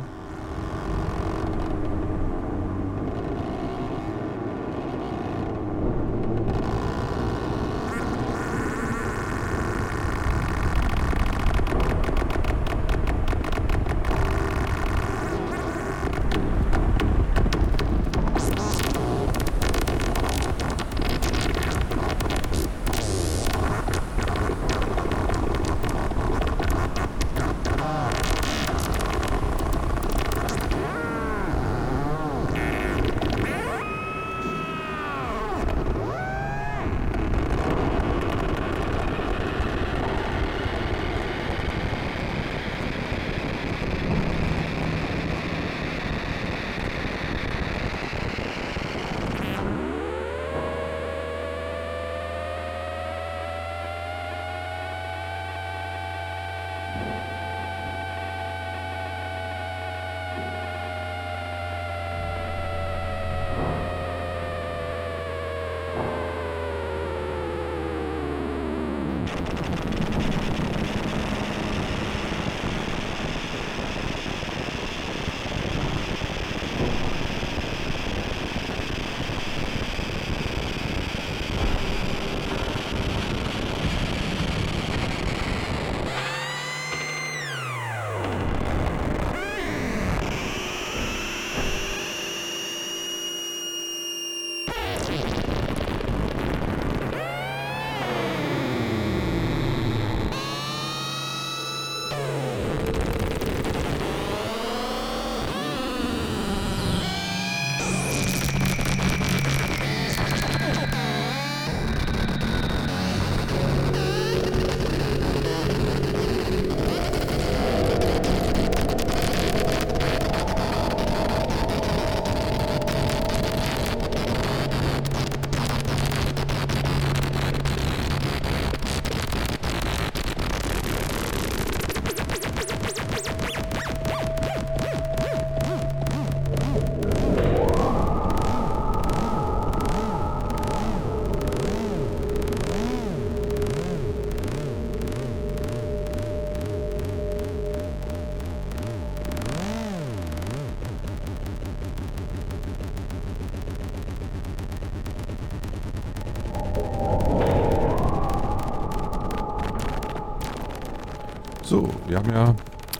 Wir 162.25 162.33
haben 162.33 162.47
ja. 162.47 162.55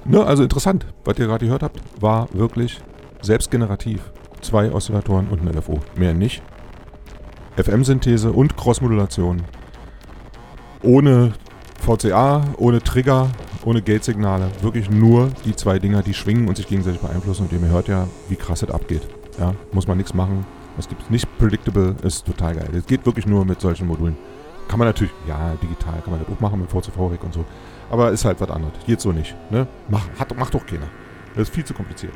Ne, 0.05 0.23
also 0.23 0.43
interessant, 0.43 0.85
was 1.03 1.17
ihr 1.19 1.25
gerade 1.27 1.45
gehört 1.45 1.63
habt, 1.63 1.81
war 1.99 2.27
wirklich 2.33 2.79
selbstgenerativ. 3.21 4.11
Zwei 4.41 4.71
Oszillatoren 4.71 5.27
und 5.27 5.41
ein 5.41 5.53
LFO. 5.53 5.79
Mehr 5.95 6.13
nicht. 6.13 6.41
FM-Synthese 7.57 8.31
und 8.31 8.55
Crossmodulation. 8.55 9.41
Ohne 10.83 11.33
VCA, 11.81 12.43
ohne 12.57 12.81
Trigger, 12.81 13.29
ohne 13.65 13.81
Gate-Signale. 13.81 14.51
Wirklich 14.61 14.89
nur 14.89 15.31
die 15.43 15.55
zwei 15.55 15.79
Dinger, 15.79 16.03
die 16.03 16.13
schwingen 16.13 16.47
und 16.47 16.55
sich 16.55 16.67
gegenseitig 16.67 17.01
beeinflussen. 17.01 17.47
Und 17.49 17.51
ihr 17.51 17.67
hört 17.67 17.87
ja, 17.87 18.07
wie 18.29 18.35
krass 18.35 18.59
das 18.59 18.69
abgeht. 18.69 19.01
Ja, 19.39 19.55
muss 19.71 19.87
man 19.87 19.97
nichts 19.97 20.13
machen. 20.13 20.45
Es 20.77 20.87
gibt 20.87 21.09
nicht 21.09 21.27
predictable, 21.39 21.95
ist 22.03 22.25
total 22.25 22.55
geil. 22.55 22.69
Es 22.73 22.85
geht 22.85 23.05
wirklich 23.05 23.25
nur 23.25 23.43
mit 23.45 23.59
solchen 23.59 23.87
Modulen. 23.87 24.15
Kann 24.67 24.79
man 24.79 24.87
natürlich, 24.87 25.13
ja, 25.27 25.55
digital 25.61 26.01
kann 26.01 26.11
man 26.11 26.19
das 26.19 26.29
auch 26.35 26.39
machen 26.39 26.59
mit 26.59 26.69
VCV-Rec 26.69 27.23
und 27.23 27.33
so. 27.33 27.45
Aber 27.89 28.11
ist 28.11 28.25
halt 28.25 28.39
was 28.41 28.49
anderes. 28.49 28.73
Geht 28.85 28.99
so 28.99 29.11
nicht. 29.11 29.35
Ne? 29.49 29.67
Mach, 29.87 30.05
hat, 30.19 30.37
macht 30.37 30.53
doch 30.53 30.65
keiner. 30.65 30.87
Das 31.35 31.47
ist 31.47 31.53
viel 31.55 31.63
zu 31.63 31.73
kompliziert. 31.73 32.13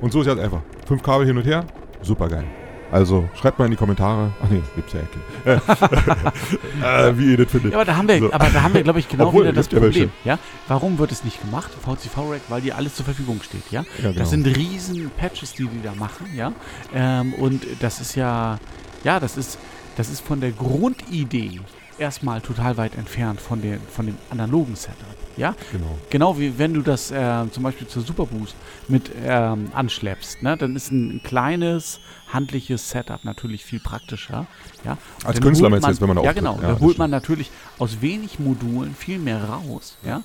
Und 0.00 0.12
so 0.12 0.20
ist 0.20 0.28
halt 0.28 0.38
einfach. 0.38 0.60
Fünf 0.86 1.02
Kabel 1.02 1.26
hin 1.26 1.36
und 1.36 1.44
her, 1.44 1.64
super 2.02 2.28
geil. 2.28 2.44
Also 2.90 3.28
schreibt 3.34 3.58
mal 3.58 3.66
in 3.66 3.72
die 3.72 3.76
Kommentare. 3.76 4.32
Ach 4.42 4.48
nee, 4.48 4.62
gibt's 4.74 4.94
ja 4.94 5.00
äh, 7.08 7.18
wie 7.18 7.32
ihr 7.32 7.36
das 7.36 7.50
findet. 7.50 7.72
Ja, 7.72 7.78
aber 7.78 7.84
da 7.84 7.96
haben 7.96 8.08
wir, 8.08 8.18
So. 8.18 8.32
aber 8.32 8.46
da 8.46 8.62
haben 8.62 8.72
wir, 8.72 8.82
glaube 8.82 8.98
ich, 8.98 9.08
genau 9.08 9.28
Obwohl, 9.28 9.42
wieder 9.42 9.52
das 9.52 9.70
ja. 9.70 9.78
Problem. 9.78 10.10
Ja? 10.24 10.38
Warum 10.68 10.98
wird 10.98 11.12
es 11.12 11.22
nicht 11.22 11.40
gemacht? 11.40 11.70
VCV-Rack, 11.82 12.42
weil 12.48 12.62
dir 12.62 12.76
alles 12.76 12.94
zur 12.94 13.04
Verfügung 13.04 13.42
steht, 13.42 13.70
ja? 13.70 13.82
Ja, 13.82 14.08
genau. 14.08 14.18
Das 14.18 14.30
sind 14.30 14.46
riesen 14.46 15.10
Patches, 15.18 15.52
die 15.52 15.66
die 15.66 15.82
da 15.82 15.94
machen, 15.94 16.28
ja. 16.34 16.52
Ähm, 16.94 17.34
und 17.34 17.66
das 17.80 18.00
ist 18.00 18.14
ja, 18.14 18.58
ja, 19.04 19.20
das 19.20 19.36
ist, 19.36 19.58
das 19.96 20.08
ist 20.08 20.20
von 20.20 20.40
der 20.40 20.52
Grundidee 20.52 21.60
erstmal 21.98 22.40
total 22.40 22.76
weit 22.76 22.96
entfernt 22.96 23.40
von, 23.40 23.60
den, 23.60 23.80
von 23.80 24.06
dem 24.06 24.16
analogen 24.30 24.76
Setup, 24.76 24.96
ja. 25.36 25.54
Genau. 25.72 25.98
Genau 26.10 26.38
wie 26.38 26.58
wenn 26.58 26.74
du 26.74 26.82
das 26.82 27.10
äh, 27.10 27.44
zum 27.50 27.62
Beispiel 27.62 27.86
zur 27.86 28.02
Superboost 28.02 28.54
mit 28.88 29.10
ähm, 29.24 29.70
anschleppst, 29.74 30.42
ne? 30.42 30.56
dann 30.56 30.76
ist 30.76 30.90
ein 30.90 31.20
kleines, 31.22 32.00
handliches 32.32 32.90
Setup 32.90 33.24
natürlich 33.24 33.64
viel 33.64 33.80
praktischer. 33.80 34.46
Ja? 34.84 34.92
Und 34.92 35.26
Als 35.26 35.40
Künstler 35.40 35.70
man, 35.70 35.82
jetzt, 35.82 36.00
wenn 36.00 36.08
man 36.08 36.16
da 36.16 36.22
Ja, 36.22 36.32
genau. 36.32 36.58
Ja, 36.60 36.72
da 36.72 36.80
holt 36.80 36.98
man 36.98 37.10
natürlich 37.10 37.50
aus 37.78 38.00
wenig 38.00 38.38
Modulen 38.38 38.94
viel 38.94 39.18
mehr 39.18 39.44
raus, 39.44 39.96
ja. 40.04 40.22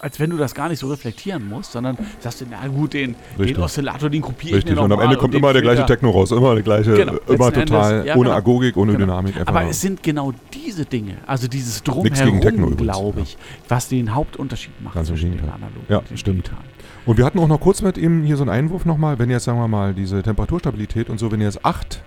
Als 0.00 0.18
wenn 0.18 0.30
du 0.30 0.36
das 0.38 0.54
gar 0.54 0.68
nicht 0.70 0.78
so 0.78 0.88
reflektieren 0.88 1.46
musst, 1.48 1.72
sondern 1.72 1.98
sagst 2.20 2.40
du, 2.40 2.46
na 2.50 2.66
gut, 2.68 2.94
den, 2.94 3.14
den 3.14 3.16
Richtig. 3.38 3.58
Oszillator, 3.58 4.08
den 4.08 4.22
kopiere 4.22 4.58
ich 4.58 4.64
mir 4.64 4.70
Richtig. 4.70 4.84
Und 4.84 4.92
am 4.92 5.00
Ende 5.00 5.16
kommt 5.16 5.34
immer 5.34 5.52
der 5.52 5.62
gleiche. 5.62 5.84
Techno 5.84 6.10
raus. 6.10 6.30
Immer 6.30 6.54
der 6.54 6.62
gleiche, 6.62 6.94
Genau, 6.94 7.12
immer 7.28 7.46
letzten 7.50 7.66
total 7.66 7.92
Endes, 7.92 8.06
ja, 8.06 8.14
ohne 8.14 8.24
genau. 8.24 8.36
Agogik, 8.36 8.76
ohne 8.78 8.92
Genau. 8.92 9.04
Dynamik. 9.04 9.36
einfach 9.36 9.54
Aber 9.54 9.68
es 9.68 9.80
sind 9.80 10.02
genau 10.02 10.32
diese 10.54 10.84
Dinge, 10.86 11.16
also 11.26 11.48
dieses 11.48 11.82
Nichts 11.84 12.22
gegen 12.22 12.40
Techno 12.40 12.66
Drumherum, 12.70 12.76
glaube 12.76 13.18
ja. 13.18 13.24
ich, 13.24 13.36
was 13.68 13.88
den 13.88 14.14
Hauptunterschied 14.14 14.80
macht 14.82 14.94
Ganz 14.94 15.08
zwischen 15.08 15.32
den 15.32 15.40
analogen 15.40 15.84
Ja, 15.88 15.98
und 15.98 16.10
den 16.10 16.16
stimmt. 16.16 16.38
digitalen. 16.46 16.64
Und 17.06 17.18
wir 17.18 17.24
hatten 17.24 17.38
auch 17.38 17.48
noch 17.48 17.60
kurz 17.60 17.82
mit 17.82 17.98
ihm 17.98 18.24
hier 18.24 18.36
so 18.36 18.42
einen 18.42 18.50
Einwurf 18.50 18.84
nochmal, 18.86 19.18
wenn 19.18 19.30
jetzt, 19.30 19.44
sagen 19.44 19.58
wir 19.58 19.68
mal, 19.68 19.92
diese 19.94 20.22
Temperaturstabilität 20.22 21.10
und 21.10 21.18
so, 21.18 21.30
wenn 21.32 21.40
ihr 21.40 21.46
jetzt 21.46 21.64
acht 21.64 22.02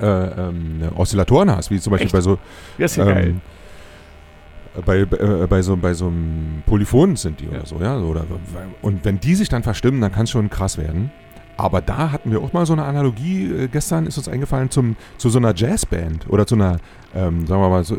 äh, 0.00 0.06
ähm, 0.06 0.82
Oszillatoren 0.96 1.50
hast, 1.54 1.70
wie 1.70 1.78
zum 1.80 1.90
Beispiel 1.90 2.06
Echt? 2.06 2.12
bei 2.14 2.20
so 2.20 2.38
Ja, 2.78 2.86
ist 2.86 2.96
ja 2.96 3.04
geil. 3.04 3.34
Bei, 4.84 4.98
äh, 5.00 5.46
bei 5.48 5.62
so 5.62 5.76
bei 5.76 5.94
so 5.94 6.06
einem 6.06 6.62
Polyphon 6.66 7.16
sind 7.16 7.40
die 7.40 7.44
Ja. 7.46 7.50
oder 7.50 7.66
so, 7.66 7.78
ja, 7.80 7.98
oder 7.98 8.24
und 8.82 9.04
wenn 9.04 9.18
die 9.20 9.34
sich 9.34 9.48
dann 9.48 9.62
verstimmen, 9.62 10.00
dann 10.00 10.12
kann 10.12 10.24
es 10.24 10.30
schon 10.30 10.48
krass 10.50 10.78
werden. 10.78 11.10
Aber 11.56 11.82
da 11.82 12.10
hatten 12.10 12.30
wir 12.30 12.40
auch 12.40 12.54
mal 12.54 12.64
so 12.64 12.72
eine 12.72 12.84
Analogie. 12.84 13.44
Äh, 13.52 13.68
gestern 13.68 14.06
ist 14.06 14.16
uns 14.16 14.28
eingefallen 14.28 14.70
zum, 14.70 14.96
zu 15.18 15.28
so 15.28 15.38
einer 15.38 15.54
Jazzband 15.54 16.26
oder 16.30 16.46
zu 16.46 16.54
einer, 16.54 16.78
ähm, 17.14 17.46
sagen 17.46 17.60
wir 17.60 17.68
mal, 17.68 17.84
so, 17.84 17.96
äh, 17.96 17.98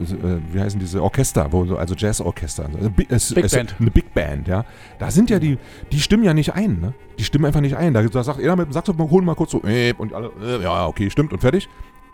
wie 0.52 0.60
heißen 0.60 0.80
diese 0.80 1.04
Orchester, 1.04 1.48
wo 1.52 1.66
so, 1.66 1.78
also 1.78 1.94
Jazzorchester, 1.94 2.66
also 2.74 2.90
es, 3.10 3.32
Big 3.36 3.46
es, 3.46 3.52
Band. 3.52 3.76
eine 3.80 3.92
Big 3.92 4.16
Band, 4.16 4.48
ja. 4.48 4.66
Da 4.98 5.12
sind 5.12 5.30
ja 5.30 5.38
die, 5.38 5.60
die 5.92 6.00
stimmen 6.00 6.24
ja 6.24 6.34
nicht 6.34 6.56
ein, 6.56 6.80
ne? 6.80 6.96
Die 7.20 7.24
stimmen 7.24 7.46
einfach 7.46 7.62
nicht 7.62 7.78
ein. 7.78 7.94
Da, 7.94 8.02
da 8.02 8.24
sagt 8.24 8.40
einer 8.40 8.56
mit 8.56 8.66
dem 8.70 8.74
Saxophon 8.74 9.26
mal 9.26 9.36
kurz 9.36 9.52
so, 9.52 9.62
äh, 9.64 9.94
und 9.96 10.12
alle, 10.12 10.32
äh, 10.42 10.64
ja, 10.64 10.88
okay, 10.88 11.12
stimmt 11.12 11.32
und 11.32 11.40
fertig. 11.40 11.70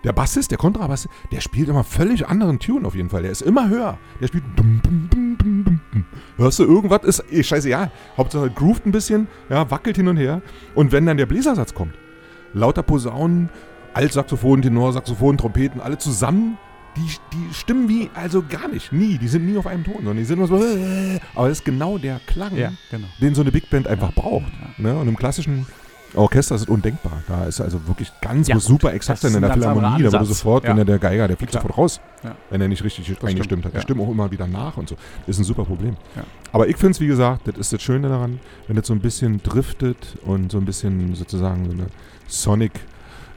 Der 0.07 0.13
Bassist, 0.13 0.51
der 0.51 0.57
Kontrabass, 0.57 1.09
der 1.33 1.41
spielt 1.41 1.67
immer 1.67 1.83
völlig 1.83 2.25
anderen 2.29 2.59
Tune 2.59 2.87
auf 2.87 2.95
jeden 2.95 3.09
Fall. 3.09 3.23
Der 3.23 3.31
ist 3.31 3.41
immer 3.41 3.67
höher. 3.67 3.97
Der 4.21 4.27
spielt. 4.27 4.45
Dum, 4.55 4.79
dum, 4.81 5.09
dum, 5.11 5.37
dum, 5.37 5.63
dum, 5.65 5.79
dum. 5.91 6.05
Hörst 6.37 6.59
du 6.59 6.63
irgendwas? 6.63 7.03
Ist 7.03 7.25
eh, 7.29 7.43
scheiße, 7.43 7.67
ja. 7.67 7.91
Hauptsache 8.15 8.49
groovt 8.49 8.85
ein 8.85 8.93
bisschen, 8.93 9.27
ja, 9.49 9.69
wackelt 9.69 9.97
hin 9.97 10.07
und 10.07 10.15
her. 10.15 10.41
Und 10.75 10.93
wenn 10.93 11.05
dann 11.05 11.17
der 11.17 11.25
Bläsersatz 11.25 11.73
kommt, 11.73 11.93
lauter 12.53 12.83
Posaunen, 12.83 13.49
Altsaxophon, 13.93 14.61
Tenorsaxophon, 14.61 15.37
Trompeten, 15.37 15.81
alle 15.81 15.97
zusammen, 15.97 16.57
die, 16.95 17.09
die 17.33 17.53
stimmen 17.53 17.89
wie, 17.89 18.09
also 18.13 18.41
gar 18.47 18.69
nicht, 18.69 18.93
nie. 18.93 19.17
Die 19.17 19.27
sind 19.27 19.45
nie 19.45 19.57
auf 19.57 19.67
einem 19.67 19.83
Ton, 19.83 19.95
sondern 19.97 20.15
die 20.15 20.23
sind 20.23 20.37
immer 20.37 20.47
so. 20.47 20.63
Äh, 20.63 21.19
aber 21.35 21.49
das 21.49 21.57
ist 21.57 21.65
genau 21.65 21.97
der 21.97 22.21
Klang, 22.27 22.55
Ja, 22.55 22.71
genau. 22.89 23.07
den 23.19 23.35
so 23.35 23.41
eine 23.41 23.51
Big 23.51 23.69
Band 23.69 23.87
einfach 23.87 24.13
braucht. 24.13 24.53
Ja. 24.77 24.83
Ne? 24.83 24.97
Und 24.97 25.09
im 25.09 25.17
klassischen 25.17 25.65
Orchester 26.17 26.55
ist 26.55 26.67
undenkbar. 26.69 27.13
Da 27.27 27.45
ist 27.45 27.61
also 27.61 27.87
wirklich 27.87 28.11
ganz 28.21 28.47
Ja, 28.47 28.55
muss 28.55 28.65
super 28.65 28.93
exakt 28.93 29.23
Das 29.23 29.31
sein 29.31 29.41
in 29.41 29.47
der 29.47 29.53
Philharmonie. 29.53 30.03
Da 30.03 30.11
wurde 30.11 30.25
sofort, 30.25 30.63
wenn 30.63 30.77
Ja. 30.77 30.81
er 30.81 30.85
der 30.85 30.99
Geiger, 30.99 31.27
der 31.27 31.37
fliegt 31.37 31.51
Klar. 31.51 31.61
sofort 31.63 31.77
raus, 31.77 32.01
Ja. 32.23 32.35
wenn 32.49 32.61
er 32.61 32.67
nicht 32.67 32.83
richtig 32.83 33.15
eingestimmt 33.23 33.65
hat. 33.65 33.73
Die 33.73 33.77
ja. 33.77 33.81
stimmen 33.81 34.01
auch 34.01 34.09
immer 34.11 34.29
wieder 34.31 34.47
nach 34.47 34.77
und 34.77 34.89
so. 34.89 34.95
Das 35.25 35.35
ist 35.35 35.39
ein 35.39 35.43
super 35.45 35.65
Problem. 35.65 35.95
Aber 36.51 36.67
ich 36.67 36.77
finde 36.77 36.91
es, 36.91 36.99
wie 36.99 37.07
gesagt, 37.07 37.47
das 37.47 37.57
ist 37.57 37.73
das 37.73 37.81
Schöne 37.81 38.09
daran, 38.09 38.39
wenn 38.67 38.75
das 38.75 38.87
so 38.87 38.93
ein 38.93 38.99
bisschen 38.99 39.41
driftet 39.43 40.17
und 40.25 40.51
so 40.51 40.57
ein 40.57 40.65
bisschen 40.65 41.15
sozusagen 41.15 41.65
so 41.65 41.71
eine 41.71 41.87
Sonic, 42.27 42.71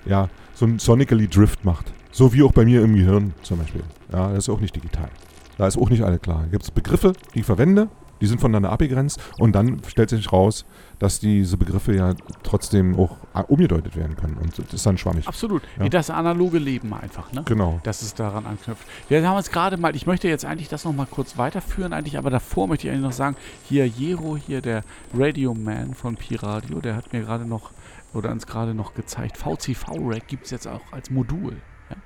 ja, 0.06 0.28
so 0.54 0.66
ein 0.66 0.78
Sonically 0.78 1.28
Drift 1.28 1.64
macht. 1.64 1.92
So 2.12 2.32
wie 2.32 2.42
auch 2.42 2.52
bei 2.52 2.64
mir 2.64 2.82
im 2.82 2.94
Gehirn 2.96 3.34
zum 3.42 3.58
Beispiel. 3.58 3.82
Ja, 4.12 4.28
das 4.28 4.38
ist 4.38 4.48
auch 4.48 4.60
nicht 4.60 4.74
digital. 4.74 5.08
Da 5.58 5.66
ist 5.66 5.76
auch 5.78 5.90
nicht 5.90 6.02
alles 6.02 6.20
klar. 6.22 6.40
Da 6.44 6.48
gibt 6.50 6.64
es 6.64 6.70
Begriffe, 6.70 7.12
die 7.34 7.40
ich 7.40 7.46
verwende, 7.46 7.88
die 8.20 8.26
sind 8.26 8.40
voneinander 8.40 8.70
abgegrenzt 8.72 9.20
und 9.38 9.54
dann 9.54 9.80
stellt 9.86 10.10
sich 10.10 10.32
raus, 10.32 10.64
dass 10.98 11.20
diese 11.20 11.56
Begriffe 11.56 11.94
ja 11.94 12.14
trotzdem 12.42 12.98
auch 12.98 13.16
äh, 13.34 13.42
umgedeutet 13.48 13.96
werden 13.96 14.16
können 14.16 14.36
und 14.36 14.58
das 14.58 14.72
ist 14.72 14.86
dann 14.86 14.98
schwammig. 14.98 15.26
Absolut. 15.26 15.62
Ja. 15.78 15.84
Wie 15.84 15.90
das 15.90 16.10
analoge 16.10 16.58
Leben 16.58 16.92
einfach, 16.92 17.32
ne? 17.32 17.42
Genau. 17.46 17.80
dass 17.82 18.02
es 18.02 18.14
daran 18.14 18.46
anknüpft. 18.46 18.86
Wir 19.08 19.26
haben 19.26 19.36
uns 19.36 19.50
gerade 19.50 19.76
mal, 19.76 19.96
ich 19.96 20.06
möchte 20.06 20.28
jetzt 20.28 20.44
eigentlich 20.44 20.68
das 20.68 20.84
noch 20.84 20.92
mal 20.92 21.06
kurz 21.10 21.38
weiterführen, 21.38 21.92
eigentlich, 21.92 22.18
aber 22.18 22.30
davor 22.30 22.68
möchte 22.68 22.86
ich 22.86 22.92
eigentlich 22.92 23.04
noch 23.04 23.12
sagen, 23.12 23.36
hier 23.64 23.86
Jero, 23.86 24.36
hier 24.36 24.60
der 24.60 24.82
Radio 25.14 25.54
Man 25.54 25.94
von 25.94 26.16
Pi 26.16 26.36
Radio, 26.36 26.80
der 26.80 26.96
hat 26.96 27.12
mir 27.12 27.20
gerade 27.20 27.46
noch, 27.46 27.70
oder 28.12 28.30
uns 28.30 28.46
gerade 28.46 28.74
noch 28.74 28.94
gezeigt, 28.94 29.36
VCV-Rack 29.38 30.28
gibt 30.28 30.44
es 30.44 30.50
jetzt 30.50 30.66
auch 30.66 30.80
als 30.92 31.10
Modul. 31.10 31.56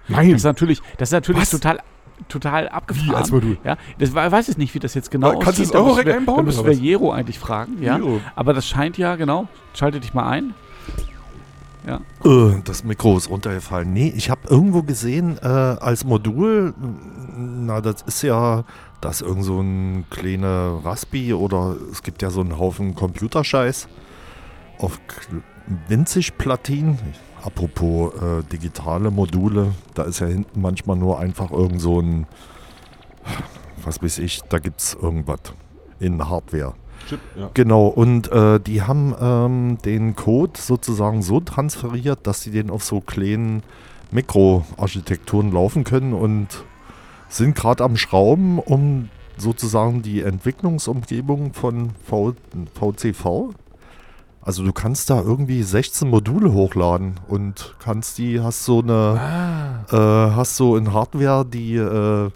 Nein, 0.09 0.31
Das 0.31 0.40
ist 0.40 0.44
natürlich, 0.44 0.81
das 0.98 1.09
ist 1.09 1.12
natürlich 1.12 1.42
Was? 1.42 1.50
total, 1.50 1.81
total 2.29 2.68
abgefahren. 2.68 3.09
wie 3.11 3.14
als 3.14 3.31
Modul. 3.31 3.59
ja, 3.64 3.77
das 3.98 4.14
war- 4.14 4.31
weiß 4.31 4.48
ich 4.48 4.57
nicht, 4.57 4.74
wie 4.74 4.79
das 4.79 4.94
jetzt 4.94 5.11
genau 5.11 5.38
Kannst 5.38 5.59
du 5.59 5.62
das 5.62 5.72
Da 5.72 5.79
müssen 5.79 5.88
Eurorack 5.90 6.07
wir- 6.07 6.16
einbauen, 6.16 6.37
Da 6.38 6.42
müssen 6.44 6.64
wir? 6.64 6.72
Jero 6.72 7.12
eigentlich 7.12 7.38
fragen, 7.38 7.83
ja. 7.83 7.98
Jo. 7.98 8.20
Aber 8.37 8.53
das 8.55 8.66
scheint 8.66 8.96
ja, 8.98 9.16
genau, 9.16 9.48
schalte 9.74 10.00
dich 10.00 10.14
mal 10.14 10.29
ein. 10.29 10.55
Äh, 11.87 11.98
das 12.64 12.83
Mikro 12.85 13.18
ist 13.18 13.29
runtergefallen. 13.29 13.92
Nee, 13.92 14.11
ich 14.16 14.31
habe 14.31 14.40
irgendwo 14.48 14.83
gesehen, 14.83 15.37
äh, 15.42 15.46
als 15.46 16.05
Modul, 16.05 16.72
na, 17.37 17.83
das 17.83 18.00
ist 18.03 18.22
ja, 18.22 18.64
das 19.03 19.20
ist 19.20 19.27
irgend 19.27 19.44
so 19.44 19.61
ein 19.61 20.07
kleiner 20.09 20.81
Raspi 20.83 21.35
oder 21.35 21.77
es 21.92 22.03
gibt 22.03 22.22
ja 22.22 22.31
so 22.31 22.40
einen 22.40 22.59
Haufen 22.59 22.94
Computerscheiß 22.94 23.88
auf 24.79 24.98
winzig 25.88 26.38
Platinen. 26.38 26.98
Apropos 27.44 28.14
äh, 28.14 28.42
digitale 28.50 29.11
Module, 29.11 29.72
da 29.92 30.04
ist 30.04 30.20
ja 30.20 30.26
hinten 30.26 30.62
manchmal 30.62 30.96
nur 30.96 31.18
einfach 31.18 31.50
irgend 31.50 31.78
so 31.78 32.00
ein, 32.00 32.26
was 33.85 34.02
weiß 34.02 34.18
ich, 34.20 34.40
da 34.48 34.59
gibt 34.59 34.80
es 34.80 34.94
irgendwas 34.94 35.40
in 36.00 36.26
Hardware. 36.26 36.72
Chip, 37.07 37.20
ja. 37.37 37.50
Genau, 37.52 37.88
und 37.88 38.33
äh, 38.33 38.59
die 38.61 38.80
haben 38.80 39.14
ähm, 39.20 39.78
den 39.85 40.16
Code 40.16 40.59
sozusagen 40.59 41.20
so 41.20 41.40
transferiert, 41.40 42.20
dass 42.26 42.40
sie 42.40 42.50
den 42.50 42.70
auf 42.70 42.83
so 42.83 43.02
kleinen 43.02 43.62
Mikroarchitekturen 44.11 45.52
laufen 45.52 45.85
können 45.85 46.14
und 46.14 46.64
sind 47.28 47.54
gerade 47.54 47.85
am 47.85 47.98
Schrauben, 47.98 48.59
um 48.59 49.11
sozusagen 49.37 50.00
die 50.00 50.22
Entwicklungsumgebung 50.22 51.52
von 51.52 51.90
v 52.07 52.35
VCV. 52.74 53.50
Also 54.44 54.62
du 54.62 54.72
kannst 54.74 55.09
da 55.09 55.22
irgendwie 55.22 55.62
16 55.62 56.09
Module 56.09 56.52
hochladen 56.52 57.14
und 57.28 57.74
kannst 57.83 58.18
die, 58.18 58.40
hast 58.40 58.64
so 58.64 58.80
eine, 58.83 59.18
Ah. 59.18 59.85
äh, 59.90 60.37
hast 60.37 60.57
so 60.57 60.76
in 60.76 60.92
Hardware 60.92 61.46
die, 61.46 61.76
äh, 61.76 62.26
äh, 62.26 62.30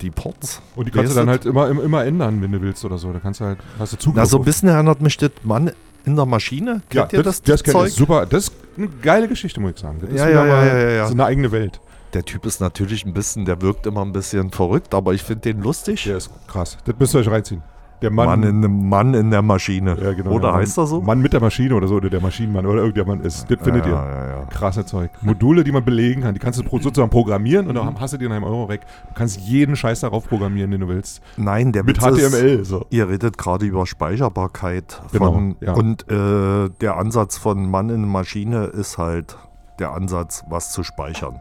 die 0.00 0.10
Ports. 0.10 0.62
Und 0.76 0.86
die 0.86 0.92
kannst 0.92 1.10
ist 1.10 1.16
du 1.16 1.20
dann 1.20 1.28
halt 1.28 1.44
immer, 1.44 1.68
immer, 1.68 2.04
ändern, 2.04 2.40
wenn 2.40 2.52
du 2.52 2.60
willst 2.62 2.84
oder 2.84 2.98
so. 2.98 3.12
Da 3.12 3.18
kannst 3.18 3.40
du 3.40 3.46
halt, 3.46 3.58
hast 3.80 3.94
du 3.94 3.98
Zugriff. 3.98 4.16
Na, 4.22 4.26
so 4.26 4.38
ein 4.38 4.44
bisschen 4.44 4.68
erinnert 4.68 5.00
mich 5.00 5.16
das 5.16 5.32
Mann 5.42 5.72
in 6.04 6.14
der 6.14 6.26
Maschine. 6.26 6.82
Ja, 6.92 7.02
Kennt 7.02 7.14
ihr 7.14 7.22
das, 7.24 7.42
das, 7.42 7.62
das, 7.62 7.72
Zeug? 7.72 7.90
Super. 7.90 8.26
Das 8.26 8.44
ist 8.44 8.52
eine 8.76 8.88
geile 8.88 9.26
Geschichte, 9.26 9.60
muss 9.60 9.72
ich 9.72 9.80
sagen. 9.80 9.98
Das 10.00 10.10
ist 10.10 10.18
Ja, 10.20 10.28
wieder 10.28 10.46
ja, 10.46 10.64
ja, 10.64 10.66
ja, 10.66 10.78
ja, 10.78 10.90
ja. 10.90 11.06
So 11.08 11.14
eine 11.14 11.24
eigene 11.24 11.50
Welt. 11.50 11.80
Der 12.14 12.24
Typ 12.24 12.46
ist 12.46 12.60
natürlich 12.60 13.04
ein 13.04 13.12
bisschen, 13.12 13.44
der 13.44 13.60
wirkt 13.60 13.86
immer 13.86 14.04
ein 14.04 14.12
bisschen 14.12 14.50
verrückt, 14.50 14.94
aber 14.94 15.14
ich 15.14 15.22
finde 15.22 15.52
den 15.52 15.62
lustig. 15.62 16.04
Der 16.04 16.16
ist 16.16 16.30
krass. 16.46 16.78
Das 16.84 16.94
müsst 16.98 17.14
ihr 17.14 17.20
euch 17.20 17.28
reinziehen. 17.30 17.62
Der 18.02 18.10
Mann. 18.10 18.40
Mann, 18.40 18.42
in, 18.42 18.88
Mann 18.88 19.14
in 19.14 19.30
der 19.30 19.42
Maschine. 19.42 19.96
ja, 20.00 20.12
genau, 20.12 20.30
Oder 20.30 20.40
der 20.40 20.50
Mann, 20.52 20.60
heißt 20.60 20.78
er 20.78 20.86
so? 20.86 21.00
Mann 21.00 21.20
mit 21.20 21.32
der 21.32 21.40
Maschine 21.40 21.74
oder 21.74 21.86
so, 21.86 21.96
oder 21.96 22.08
der 22.10 22.20
Maschinenmann 22.20 22.64
oder 22.66 22.80
irgendein 22.80 23.06
Mann 23.06 23.20
ist. 23.20 23.50
Das 23.50 23.58
findet 23.60 23.84
ja, 23.86 23.90
ihr. 23.90 23.96
Ja, 23.96 24.28
ja. 24.40 24.44
Krasse 24.46 24.86
Zeug. 24.86 25.10
Module, 25.20 25.64
die 25.64 25.72
man 25.72 25.84
belegen 25.84 26.22
kann. 26.22 26.34
Die 26.34 26.40
kannst 26.40 26.58
du 26.58 26.64
sozusagen 26.78 27.10
programmieren 27.10 27.68
und 27.68 27.74
dann 27.74 28.00
hast 28.00 28.14
du 28.14 28.18
die 28.18 28.24
in 28.24 28.32
einem 28.32 28.44
Euro-Rack. 28.44 28.80
Du 29.08 29.14
kannst 29.14 29.38
jeden 29.40 29.76
Scheiß 29.76 30.00
darauf 30.00 30.28
programmieren, 30.28 30.70
den 30.70 30.80
du 30.80 30.88
willst. 30.88 31.20
Nein, 31.36 31.72
der 31.72 31.84
Mit 31.84 32.02
Witz 32.02 32.18
ist, 32.18 32.32
HTML. 32.34 32.64
So. 32.64 32.86
Ihr 32.90 33.08
redet 33.08 33.36
gerade 33.36 33.66
über 33.66 33.86
Speicherbarkeit 33.86 35.02
Genau, 35.12 35.32
von, 35.32 35.56
ja. 35.60 35.74
und 35.74 36.10
äh, 36.10 36.70
der 36.80 36.96
Ansatz 36.96 37.36
von 37.36 37.70
Mann 37.70 37.90
in 37.90 38.06
Maschine 38.08 38.64
ist 38.66 38.98
halt 38.98 39.36
der 39.78 39.92
Ansatz, 39.92 40.44
was 40.48 40.72
zu 40.72 40.82
speichern. 40.82 41.40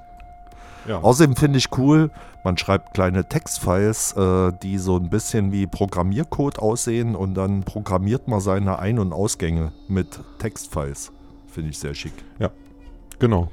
Ja. 0.90 1.00
Außerdem 1.02 1.36
finde 1.36 1.60
ich 1.60 1.68
cool, 1.78 2.10
man 2.44 2.58
schreibt 2.58 2.96
kleine 2.96 3.24
Textfiles, 3.30 4.14
äh, 4.18 4.52
die 4.64 4.80
so 4.80 4.96
ein 4.98 5.10
bisschen 5.10 5.52
wie 5.52 5.68
Programmiercode 5.68 6.58
aussehen 6.58 7.16
und 7.16 7.36
dann 7.36 7.62
programmiert 7.64 8.28
man 8.28 8.40
seine 8.40 8.80
Ein- 8.80 8.98
und 8.98 9.14
Ausgänge 9.14 9.72
mit 9.88 10.20
Textfiles. 10.40 11.12
Finde 11.48 11.70
ich 11.70 11.78
sehr 11.78 11.94
schick. 11.94 12.14
Genau. 13.20 13.52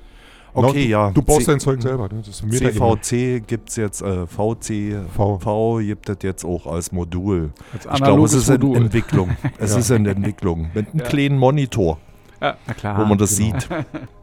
Okay, 0.54 0.84
du, 0.84 0.88
ja. 0.88 1.10
Du 1.10 1.20
baust 1.20 1.40
C- 1.40 1.50
dein 1.50 1.60
Zeug 1.60 1.82
selber. 1.82 2.08
Ne? 2.08 2.22
CVC 2.22 3.40
gibt 3.46 3.68
es 3.68 3.76
jetzt, 3.76 4.00
äh, 4.00 4.26
VC, 4.26 4.96
V. 5.14 5.38
V 5.38 5.78
gibt 5.80 6.08
es 6.08 6.16
jetzt 6.22 6.44
auch 6.44 6.66
als 6.66 6.92
Modul. 6.92 7.50
Als 7.74 7.84
Ich 7.84 8.02
glaube, 8.02 8.24
es 8.24 8.32
ist 8.32 8.48
in 8.48 8.54
Modul. 8.62 8.76
Entwicklung. 8.76 9.36
Es 9.58 9.72
Ja. 9.74 9.78
ist 9.80 9.90
in 9.90 10.06
Entwicklung. 10.06 10.70
Mit 10.72 10.88
einem 10.88 11.00
Ja. 11.00 11.04
kleinen 11.06 11.38
Monitor, 11.38 11.98
Ja, 12.40 12.56
na 12.66 12.72
klar. 12.72 12.98
wo 12.98 13.04
man 13.04 13.18
das 13.18 13.36
genau. 13.36 13.58
sieht. 13.58 13.68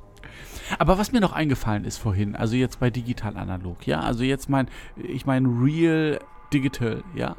Aber 0.79 0.97
was 0.97 1.11
mir 1.11 1.19
noch 1.19 1.33
eingefallen 1.33 1.85
ist 1.85 1.97
vorhin, 1.97 2.35
also 2.35 2.55
jetzt 2.55 2.79
bei 2.79 2.89
digital 2.89 3.37
analog, 3.37 3.85
ja, 3.87 3.99
also 4.01 4.23
jetzt 4.23 4.49
mein, 4.49 4.67
ich 4.95 5.25
meine 5.25 5.47
Real 5.47 6.19
Digital, 6.53 7.03
ja, 7.15 7.35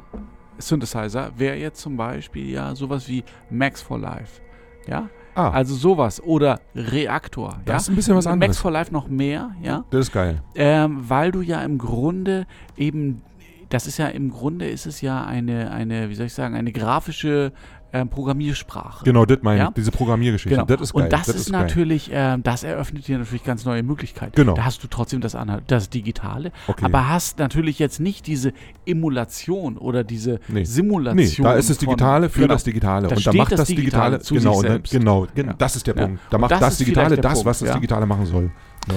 Synthesizer 0.57 1.31
wäre 1.37 1.55
jetzt 1.57 1.81
zum 1.81 1.97
Beispiel 1.97 2.49
ja 2.49 2.75
sowas 2.75 3.07
wie 3.07 3.23
Max 3.49 3.81
for 3.81 3.99
Life, 3.99 4.41
ja. 4.87 5.09
Ah, 5.35 5.49
Also 5.49 5.75
sowas 5.75 6.23
oder 6.23 6.61
Reaktor, 6.75 7.59
das 7.65 7.73
ja. 7.73 7.77
ist 7.77 7.89
ein 7.89 7.95
bisschen 7.95 8.15
was 8.15 8.23
Max 8.25 8.33
anderes. 8.33 8.57
for 8.57 8.71
Life 8.71 8.93
noch 8.93 9.07
mehr, 9.09 9.51
ja. 9.61 9.83
Das 9.89 10.07
ist 10.07 10.13
geil. 10.13 10.41
Ähm, 10.55 11.09
weil 11.09 11.31
du 11.31 11.41
ja 11.41 11.61
im 11.61 11.77
Grunde 11.77 12.47
eben, 12.77 13.21
das 13.69 13.85
ist 13.85 13.97
ja 13.97 14.07
im 14.07 14.31
Grunde 14.31 14.69
ist 14.69 14.85
es 14.85 15.01
ja 15.01 15.25
eine, 15.25 15.71
eine, 15.71 16.09
wie 16.09 16.15
soll 16.15 16.27
ich 16.27 16.33
sagen, 16.33 16.55
eine 16.55 16.71
grafische 16.71 17.51
ähm, 17.93 18.09
Programmiersprache. 18.09 19.05
Genau, 19.05 19.25
das 19.25 19.39
meine 19.41 19.59
Ja? 19.59 19.67
ich. 19.69 19.73
Diese 19.75 19.91
Programmiergeschichte. 19.91 20.55
Genau. 20.55 20.65
Das 20.65 20.81
ist 20.81 20.93
geil. 20.93 21.03
Und 21.03 21.13
das, 21.13 21.27
ist, 21.29 21.51
geil. 21.51 21.61
natürlich, 21.61 22.09
ähm, 22.11 22.43
das 22.43 22.63
eröffnet 22.63 23.07
dir 23.07 23.17
natürlich 23.17 23.43
ganz 23.43 23.63
neue 23.65 23.83
Möglichkeiten. 23.83 24.33
Genau. 24.35 24.53
Da 24.53 24.65
hast 24.65 24.83
du 24.83 24.87
trotzdem 24.87 25.21
das, 25.21 25.37
das 25.67 25.89
Digitale, 25.89 26.51
Okay. 26.67 26.83
aber 26.85 27.07
hast 27.09 27.39
natürlich 27.39 27.79
jetzt 27.79 27.99
nicht 27.99 28.27
diese 28.27 28.51
Emulation 28.85 29.77
oder 29.77 30.03
diese 30.03 30.39
Nee. 30.47 30.59
Nee, 30.59 30.63
Simulation. 30.65 31.43
da 31.45 31.53
ist 31.53 31.69
das 31.69 31.77
Digitale 31.77 32.29
für 32.29 32.41
genau. 32.41 32.53
das 32.53 32.63
Digitale. 32.63 33.07
Da 33.07 33.15
und 33.15 33.25
da 33.25 33.31
steht 33.31 33.39
macht 33.39 33.51
das 33.51 33.59
das 33.59 33.67
Digitale 33.69 34.17
Digitale, 34.17 34.19
zu 34.21 34.33
genau, 34.35 34.53
sich 34.53 34.61
dann- 34.63 34.71
selbst. 34.71 34.91
genau, 34.91 35.27
gen- 35.33 35.47
Ja. 35.47 35.53
das 35.53 35.75
ist 35.75 35.87
der 35.87 35.95
Ja. 35.95 36.01
Punkt. 36.05 36.21
Da 36.29 36.37
macht 36.37 36.51
das 36.51 36.59
das, 36.59 36.73
ist 36.73 36.79
Digitale 36.81 37.15
das, 37.17 37.33
Punkt, 37.33 37.45
was 37.45 37.59
das 37.59 37.67
ja. 37.69 37.75
Digitale 37.75 38.05
machen 38.05 38.25
soll. 38.25 38.51
Ja. 38.89 38.95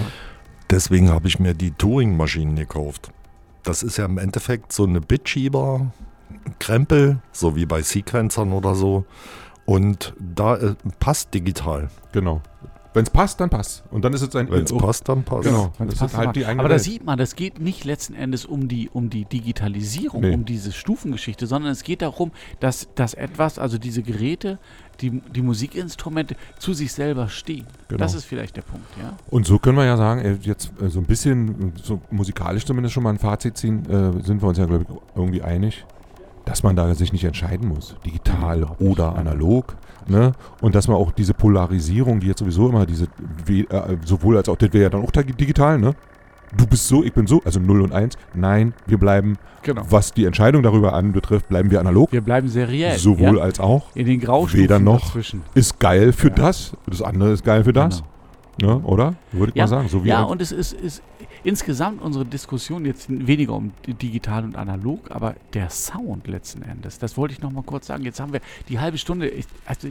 Deswegen 0.70 1.11
habe 1.11 1.29
ich 1.29 1.38
mir 1.38 1.55
die 1.55 1.70
Turing-Maschinen 1.70 2.57
gekauft. 2.57 3.11
Das 3.62 3.83
ist 3.83 3.96
ja 3.96 4.05
im 4.07 4.18
Endeffekt 4.18 4.72
so 4.72 4.85
eine 4.85 5.01
Bitschieber, 5.01 5.92
Krempel, 6.58 7.20
so 7.32 7.56
wie 7.56 7.66
bei 7.66 7.82
Sequencern 7.82 8.52
oder 8.52 8.74
so. 8.74 9.04
Und 9.64 10.14
da 10.18 10.56
äh, 10.56 10.74
passt 10.98 11.34
digital. 11.34 11.88
Genau. 12.12 12.40
Wenn 12.94 13.04
es 13.04 13.10
passt, 13.10 13.38
dann 13.38 13.50
passt. 13.50 13.84
Und 13.90 14.02
dann 14.04 14.14
ist 14.14 14.22
es 14.22 14.34
ein 14.34 14.50
Wenn 14.50 14.64
es 14.64 14.72
oh, 14.72 14.78
passt, 14.78 15.08
dann 15.08 15.22
passt. 15.22 15.44
Genau. 15.46 15.72
Wenn's 15.78 15.90
Das 15.92 15.98
passt, 16.00 16.12
ist 16.14 16.16
halt 16.18 16.28
aber- 16.28 16.32
die 16.32 16.46
eigene 16.46 16.60
Aber 16.60 16.68
da 16.70 16.78
sieht 16.78 17.04
man, 17.04 17.18
das 17.18 17.36
geht 17.36 17.60
nicht 17.60 17.84
letzten 17.84 18.14
Endes 18.14 18.46
um 18.46 18.66
die, 18.66 18.88
um 18.90 19.10
die 19.10 19.26
Digitalisierung, 19.26 20.22
Nee. 20.22 20.34
um 20.34 20.46
diese 20.46 20.72
Stufengeschichte, 20.72 21.46
sondern 21.46 21.70
es 21.70 21.84
geht 21.84 22.00
darum, 22.00 22.32
dass, 22.60 22.88
dass 22.94 23.12
etwas, 23.12 23.58
also 23.58 23.76
diese 23.76 24.02
Geräte, 24.02 24.58
die, 25.00 25.20
die 25.20 25.42
Musikinstrumente 25.42 26.34
zu 26.58 26.72
sich 26.72 26.92
selber 26.92 27.28
stehen. 27.28 27.66
Genau. 27.88 27.98
Das 27.98 28.14
ist 28.14 28.24
vielleicht 28.24 28.56
der 28.56 28.62
Punkt, 28.62 28.86
ja. 29.00 29.16
Und 29.28 29.46
so 29.46 29.58
können 29.58 29.76
wir 29.76 29.84
ja 29.84 29.98
sagen, 29.98 30.22
äh, 30.22 30.38
jetzt 30.40 30.72
äh, 30.80 30.88
so 30.88 30.98
ein 30.98 31.04
bisschen, 31.06 31.74
so 31.80 32.00
musikalisch 32.10 32.64
zumindest 32.64 32.94
schon 32.94 33.02
mal 33.02 33.10
ein 33.10 33.18
Fazit 33.18 33.58
ziehen, 33.58 33.84
äh, 33.84 34.24
sind 34.24 34.40
wir 34.42 34.48
uns 34.48 34.56
ja, 34.58 34.64
glaube 34.64 34.86
ich, 34.88 34.96
irgendwie 35.14 35.42
einig, 35.42 35.84
dass 36.48 36.62
man 36.62 36.74
da 36.76 36.94
sich 36.94 37.12
nicht 37.12 37.24
entscheiden 37.24 37.68
muss, 37.68 37.94
digital 38.06 38.64
oder 38.80 39.14
analog. 39.16 39.76
Ne? 40.06 40.32
Und 40.62 40.74
dass 40.74 40.88
man 40.88 40.96
auch 40.96 41.12
diese 41.12 41.34
Polarisierung, 41.34 42.20
die 42.20 42.28
jetzt 42.28 42.38
sowieso 42.38 42.70
immer 42.70 42.87
diese, 42.87 43.04
äh, 43.48 43.96
sowohl 44.04 44.38
als 44.38 44.48
auch, 44.48 44.56
das 44.56 44.72
wäre 44.72 44.84
ja 44.84 44.88
dann 44.90 45.02
auch 45.04 45.11
digital, 45.12 45.78
ne? 45.78 45.94
Du 46.56 46.66
bist 46.66 46.88
so, 46.88 47.04
ich 47.04 47.12
bin 47.12 47.26
so, 47.26 47.42
also 47.44 47.61
0 47.61 47.82
und 47.82 47.92
1. 47.92 48.16
Nein, 48.32 48.72
wir 48.87 48.96
bleiben, 48.96 49.37
Genau. 49.62 49.82
was 49.90 50.14
die 50.14 50.24
Entscheidung 50.24 50.62
darüber 50.62 50.94
anbetrifft, 50.94 51.48
bleiben 51.50 51.70
wir 51.70 51.78
analog. 51.80 52.11
Wir 52.11 52.22
bleiben 52.22 52.48
seriell. 52.48 52.96
sowohl 52.96 53.37
ja? 53.37 53.42
als 53.42 53.61
auch. 53.61 53.94
in 53.94 54.06
den 54.06 54.18
Graustufen 54.18 54.62
weder 54.64 54.78
noch. 54.78 55.02
dazwischen. 55.08 55.42
Ist 55.54 55.78
geil 55.78 56.14
für 56.14 56.28
Ja. 56.28 56.34
das, 56.37 56.72
das 56.87 57.02
andere 57.02 57.32
ist 57.32 57.44
geil 57.44 57.64
für 57.64 57.74
das. 57.74 58.02
Ne? 58.62 58.78
Oder? 58.78 59.14
Würde 59.32 59.50
ich 59.50 59.56
Ja. 59.56 59.64
mal 59.64 59.68
sagen. 59.68 59.88
So 59.88 60.02
wie 60.04 60.08
Ja, 60.08 60.22
und 60.22 60.40
es 60.40 60.50
ist, 60.52 60.72
ist 60.72 61.02
insgesamt 61.44 62.03
unsere 62.03 62.24
Diskussion 62.24 62.85
jetzt 62.85 63.07
weniger 63.09 63.55
um 63.55 63.72
di- 63.87 63.94
digital 63.94 64.44
und 64.44 64.57
analog, 64.57 65.11
aber 65.11 65.35
der 65.55 65.70
Sound 65.70 66.27
letzten 66.27 66.62
Endes. 66.62 66.98
Das 66.98 67.16
wollte 67.16 67.35
ich 67.35 67.40
noch 67.40 67.51
mal 67.53 67.62
kurz 67.62 67.87
sagen. 67.87 68.05
Jetzt 68.05 68.20
haben 68.20 68.33
wir 68.33 68.40
die 68.68 68.79
halbe 68.79 68.98
Stunde. 68.98 69.29
Ich, 69.29 69.46
also, 69.66 69.88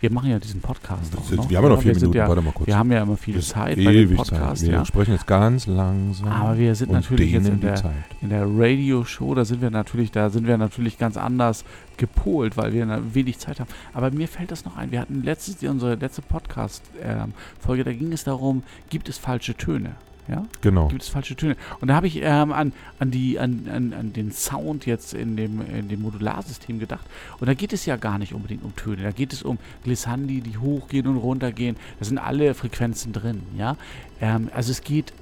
wir 0.00 0.12
machen 0.12 0.30
ja 0.30 0.38
diesen 0.38 0.60
Podcast 0.60 1.16
auch 1.16 1.30
noch. 1.30 1.48
wir 1.50 1.56
haben 1.58 1.64
ja 1.64 1.70
noch 1.70 1.82
vier 1.82 1.94
Minuten, 1.94 2.16
Ja, 2.16 2.28
warte 2.28 2.42
mal 2.42 2.52
kurz. 2.52 2.66
wir 2.66 2.76
haben 2.76 2.92
ja 2.92 3.02
immer 3.02 3.16
viel 3.16 3.40
Zeit 3.40 3.76
bei 3.76 3.92
dem 3.92 4.16
Podcast. 4.16 4.60
Zeit. 4.60 4.68
Wir 4.70 4.78
Ja. 4.78 4.84
sprechen 4.84 5.12
jetzt 5.12 5.26
ganz 5.26 5.66
langsam. 5.66 6.28
Aber 6.28 6.58
wir 6.58 6.74
sind 6.74 6.90
natürlich 6.92 7.32
jetzt 7.32 7.48
in 7.48 7.60
der, 7.60 7.92
in 8.20 8.28
der 8.30 8.46
Radio-Show, 8.46 9.34
da 9.34 9.44
sind 9.44 9.60
wir 9.62 9.70
natürlich, 9.70 10.10
da 10.10 10.30
sind 10.30 10.46
wir 10.46 10.58
natürlich 10.58 10.98
ganz 10.98 11.16
anders 11.16 11.64
gepolt, 11.96 12.56
weil 12.56 12.72
wir 12.72 12.86
wenig 13.12 13.38
Zeit 13.38 13.60
haben. 13.60 13.68
Aber 13.92 14.10
mir 14.10 14.28
fällt 14.28 14.50
das 14.50 14.64
noch 14.64 14.76
ein. 14.76 14.90
Wir 14.92 15.00
hatten 15.00 15.22
letztes, 15.22 15.62
unsere 15.68 15.96
letzte 15.96 16.22
Podcast-Folge, 16.22 17.84
da 17.84 17.92
ging 17.92 18.12
es 18.12 18.24
darum, 18.24 18.62
gibt 18.90 19.08
es 19.08 19.18
falsche 19.18 19.54
Töne? 19.54 19.92
Ja? 20.28 20.44
Genau. 20.60 20.88
Gibt 20.88 21.02
es 21.02 21.08
falsche 21.08 21.34
Töne? 21.36 21.56
Und 21.80 21.88
da 21.88 21.94
habe 21.94 22.06
ich 22.06 22.20
ähm, 22.22 22.52
an, 22.52 22.72
an, 22.98 23.10
die, 23.10 23.38
an, 23.38 23.66
an, 23.72 23.92
an 23.94 24.12
den 24.12 24.30
Sound 24.32 24.84
jetzt 24.86 25.14
in 25.14 25.36
dem, 25.36 25.60
in 25.66 25.88
dem 25.88 26.02
Modularsystem 26.02 26.78
gedacht. 26.78 27.06
Und 27.40 27.46
da 27.48 27.54
geht 27.54 27.72
es 27.72 27.86
ja 27.86 27.96
gar 27.96 28.18
nicht 28.18 28.34
unbedingt 28.34 28.62
um 28.64 28.76
Töne. 28.76 29.02
Da 29.02 29.10
geht 29.10 29.32
es 29.32 29.42
um 29.42 29.58
Glissandi, 29.84 30.40
die 30.40 30.58
hochgehen 30.58 31.06
und 31.06 31.16
runtergehen. 31.16 31.76
Da 31.98 32.04
sind 32.04 32.18
alle 32.18 32.54
Frequenzen 32.54 33.12
drin. 33.12 33.42
Ja? 33.56 33.76
Ähm, 34.20 34.50
also 34.54 34.70
es 34.70 34.82
geht, 34.82 35.12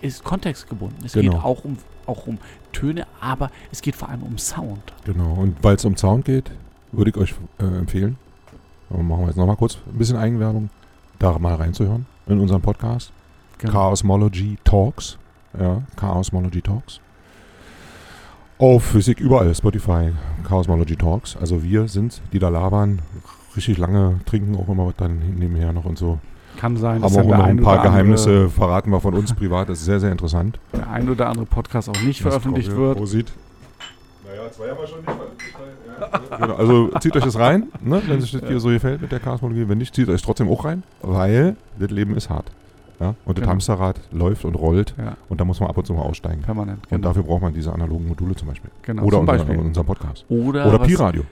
ist 0.00 0.24
kontextgebunden. 0.24 0.98
Es 1.04 1.12
Genau. 1.12 1.32
geht 1.32 1.44
auch 1.44 1.64
um, 1.64 1.78
auch 2.06 2.26
um 2.26 2.38
Töne, 2.72 3.06
aber 3.20 3.50
es 3.70 3.82
geht 3.82 3.94
vor 3.94 4.08
allem 4.08 4.22
um 4.22 4.38
Sound. 4.38 4.92
Genau. 5.04 5.34
Und 5.34 5.62
weil 5.62 5.76
es 5.76 5.84
um 5.84 5.96
Sound 5.96 6.24
geht, 6.24 6.50
würde 6.90 7.10
ich 7.10 7.16
euch 7.16 7.34
äh, 7.58 7.64
empfehlen, 7.64 8.16
aber 8.90 9.02
machen 9.02 9.20
wir 9.22 9.26
jetzt 9.28 9.36
nochmal 9.36 9.56
kurz 9.56 9.78
ein 9.86 9.96
bisschen 9.98 10.16
Eigenwerbung, 10.16 10.70
da 11.18 11.38
mal 11.38 11.54
reinzuhören 11.54 12.06
in 12.26 12.40
unseren 12.40 12.60
Podcast. 12.60 13.12
Genau. 13.62 13.72
Chaosmology 13.72 14.58
Talks. 14.64 15.18
Ja, 15.58 15.82
Chaosmology 15.96 16.62
Talks. 16.62 17.00
Auf 18.58 18.84
Physik 18.84 19.20
überall, 19.20 19.54
Spotify, 19.54 20.10
Chaosmology 20.48 20.96
Talks. 20.96 21.36
Also 21.36 21.62
wir 21.62 21.86
sind, 21.88 22.20
die 22.32 22.38
da 22.38 22.48
labern, 22.48 23.00
richtig 23.56 23.78
lange, 23.78 24.20
trinken 24.26 24.56
auch 24.56 24.68
immer 24.68 24.86
was 24.86 24.96
dann 24.96 25.18
nebenher 25.38 25.72
noch 25.72 25.84
und 25.84 25.96
so. 25.96 26.18
Kann 26.56 26.76
sein, 26.76 26.96
Haben 26.96 27.02
dass 27.02 27.16
auch 27.16 27.22
der 27.26 27.44
ein 27.44 27.58
ein 27.58 27.62
paar 27.64 27.82
Geheimnisse 27.82 28.48
verraten 28.50 28.90
wir 28.90 29.00
von 29.00 29.14
uns 29.14 29.32
privat. 29.32 29.68
Das 29.68 29.78
ist 29.78 29.86
sehr, 29.86 30.00
sehr 30.00 30.12
interessant. 30.12 30.58
der 30.72 30.90
ein 30.90 31.08
oder 31.08 31.28
andere 31.28 31.46
Podcast 31.46 31.88
auch 31.88 32.02
nicht 32.02 32.24
Das 32.24 32.32
veröffentlicht 32.34 32.70
ja. 32.70 32.76
wird. 32.76 32.98
Prosit. 32.98 33.32
Naja, 34.26 34.50
zwei 34.50 34.70
haben 34.70 34.78
wir 34.78 34.86
schon 34.86 34.98
nicht 35.00 35.10
veröffentlicht. 35.10 36.40
genau, 36.40 36.54
also 36.54 36.90
zieht 37.00 37.16
euch 37.16 37.24
das 37.24 37.38
rein, 37.38 37.68
ne, 37.80 38.02
wenn 38.06 38.20
sich 38.20 38.32
das 38.32 38.42
hier 38.46 38.60
so 38.60 38.68
gefällt 38.68 39.00
mit 39.02 39.12
der 39.12 39.20
Chaosmologie. 39.20 39.68
Wenn 39.68 39.78
nicht, 39.78 39.94
zieht 39.94 40.08
euch 40.08 40.22
trotzdem 40.22 40.48
auch 40.48 40.64
rein, 40.64 40.82
weil 41.00 41.56
das 41.78 41.90
Leben 41.90 42.16
ist 42.16 42.28
hart. 42.28 42.50
Ja? 43.02 43.14
Und 43.24 43.36
das 43.38 43.42
Genau. 43.42 43.52
Hamsterrad 43.52 44.00
läuft 44.12 44.44
und 44.44 44.54
rollt 44.54 44.94
Ja, 44.98 45.16
und 45.28 45.40
da 45.40 45.44
muss 45.44 45.58
man 45.60 45.68
ab 45.70 45.76
und 45.78 45.86
zu 45.86 45.92
mal 45.94 46.02
aussteigen. 46.02 46.42
permanent. 46.42 46.84
Und 46.84 46.90
Genau. 46.90 47.08
dafür 47.08 47.22
braucht 47.24 47.42
man 47.42 47.52
diese 47.52 47.72
analogen 47.72 48.06
Module 48.08 48.34
zum 48.36 48.48
Beispiel. 48.48 48.70
genau. 48.82 49.02
Oder 49.02 49.18
zum 49.18 49.20
unser, 49.28 49.32
Beispiel. 49.44 49.56
unseren 49.58 49.86
Podcast. 49.86 50.24
Oder, 50.28 50.66
Oder 50.66 50.78
Pi-Radio. 50.78 51.24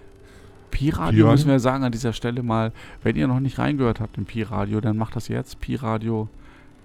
Pi-Radio 0.71 1.27
müssen 1.31 1.49
wir 1.49 1.59
sagen 1.61 1.83
an 1.85 1.93
dieser 1.93 2.13
Stelle 2.13 2.43
mal, 2.43 2.73
wenn 3.03 3.17
ihr 3.17 3.27
noch 3.27 3.41
nicht 3.41 3.59
reingehört 3.59 4.01
habt 4.01 4.17
in 4.19 4.25
Pi-Radio, 4.25 4.81
dann 4.81 4.97
macht 4.97 5.17
das 5.17 5.27
jetzt. 5.29 5.61
Pi-Radio, 5.61 6.29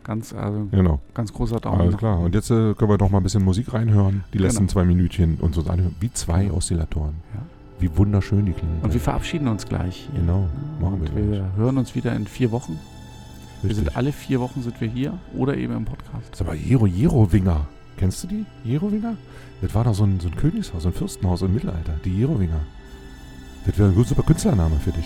ganz, 0.03 0.33
also, 0.33 0.67
Genau, 0.71 0.99
ganz 1.13 1.31
großer 1.31 1.59
Daumen. 1.59 1.81
alles 1.81 1.97
klar. 1.97 2.19
Und 2.19 2.33
jetzt 2.33 2.49
äh, 2.49 2.73
können 2.73 2.89
wir 2.89 2.97
noch 2.97 3.11
mal 3.11 3.17
ein 3.19 3.23
bisschen 3.23 3.43
Musik 3.43 3.73
reinhören. 3.73 4.23
Die 4.33 4.39
letzten 4.39 4.61
Genau. 4.61 4.71
zwei 4.71 4.85
Minütchen 4.85 5.37
und 5.39 5.53
so 5.53 5.61
anhören. 5.69 5.95
Wie 5.99 6.11
zwei 6.11 6.51
Oszillatoren. 6.51 7.13
Ja. 7.35 7.41
Wie 7.79 7.95
wunderschön 7.97 8.45
die 8.45 8.53
klingen. 8.53 8.79
Und 8.81 8.93
wir 8.93 9.01
verabschieden 9.01 9.47
uns 9.49 9.65
gleich 9.67 10.07
hier. 10.11 10.19
Genau, 10.21 10.47
Ja, 10.79 10.83
machen 10.85 11.01
wir 11.01 11.09
und 11.09 11.15
wir 11.31 11.37
gleich. 11.39 11.49
hören 11.57 11.77
uns 11.77 11.93
wieder 11.93 12.15
in 12.15 12.25
vier 12.25 12.51
Wochen. 12.51 12.79
Wir 13.65 13.71
Richtig. 13.71 13.85
sind 13.87 13.97
alle 13.97 14.11
vier 14.11 14.39
Wochen 14.41 14.61
sind 14.61 14.79
wir 14.79 14.87
hier 14.87 15.17
oder 15.35 15.57
eben 15.57 15.73
im 15.75 15.85
Podcast. 15.85 16.29
Das 16.29 16.39
ist 16.39 16.41
aber 16.41 16.53
Jero 16.53 16.85
Jerowinger. 16.85 17.67
Kennst 17.97 18.23
du 18.23 18.27
die? 18.27 18.45
Jerowinger? 18.63 19.15
Das 19.61 19.73
war 19.73 19.85
doch 19.85 19.95
so 19.95 20.03
ein, 20.03 20.19
so 20.19 20.27
ein 20.27 20.35
Königshaus, 20.35 20.83
so 20.83 20.89
ein 20.89 20.93
Fürstenhaus 20.93 21.41
im 21.41 21.53
Mittelalter. 21.53 21.95
Die 22.03 22.15
Jerowinger. 22.15 22.59
Das 23.65 23.77
wäre 23.79 23.89
ein 23.89 24.03
super 24.03 24.21
Künstlername 24.21 24.75
für 24.79 24.91
dich. 24.91 25.05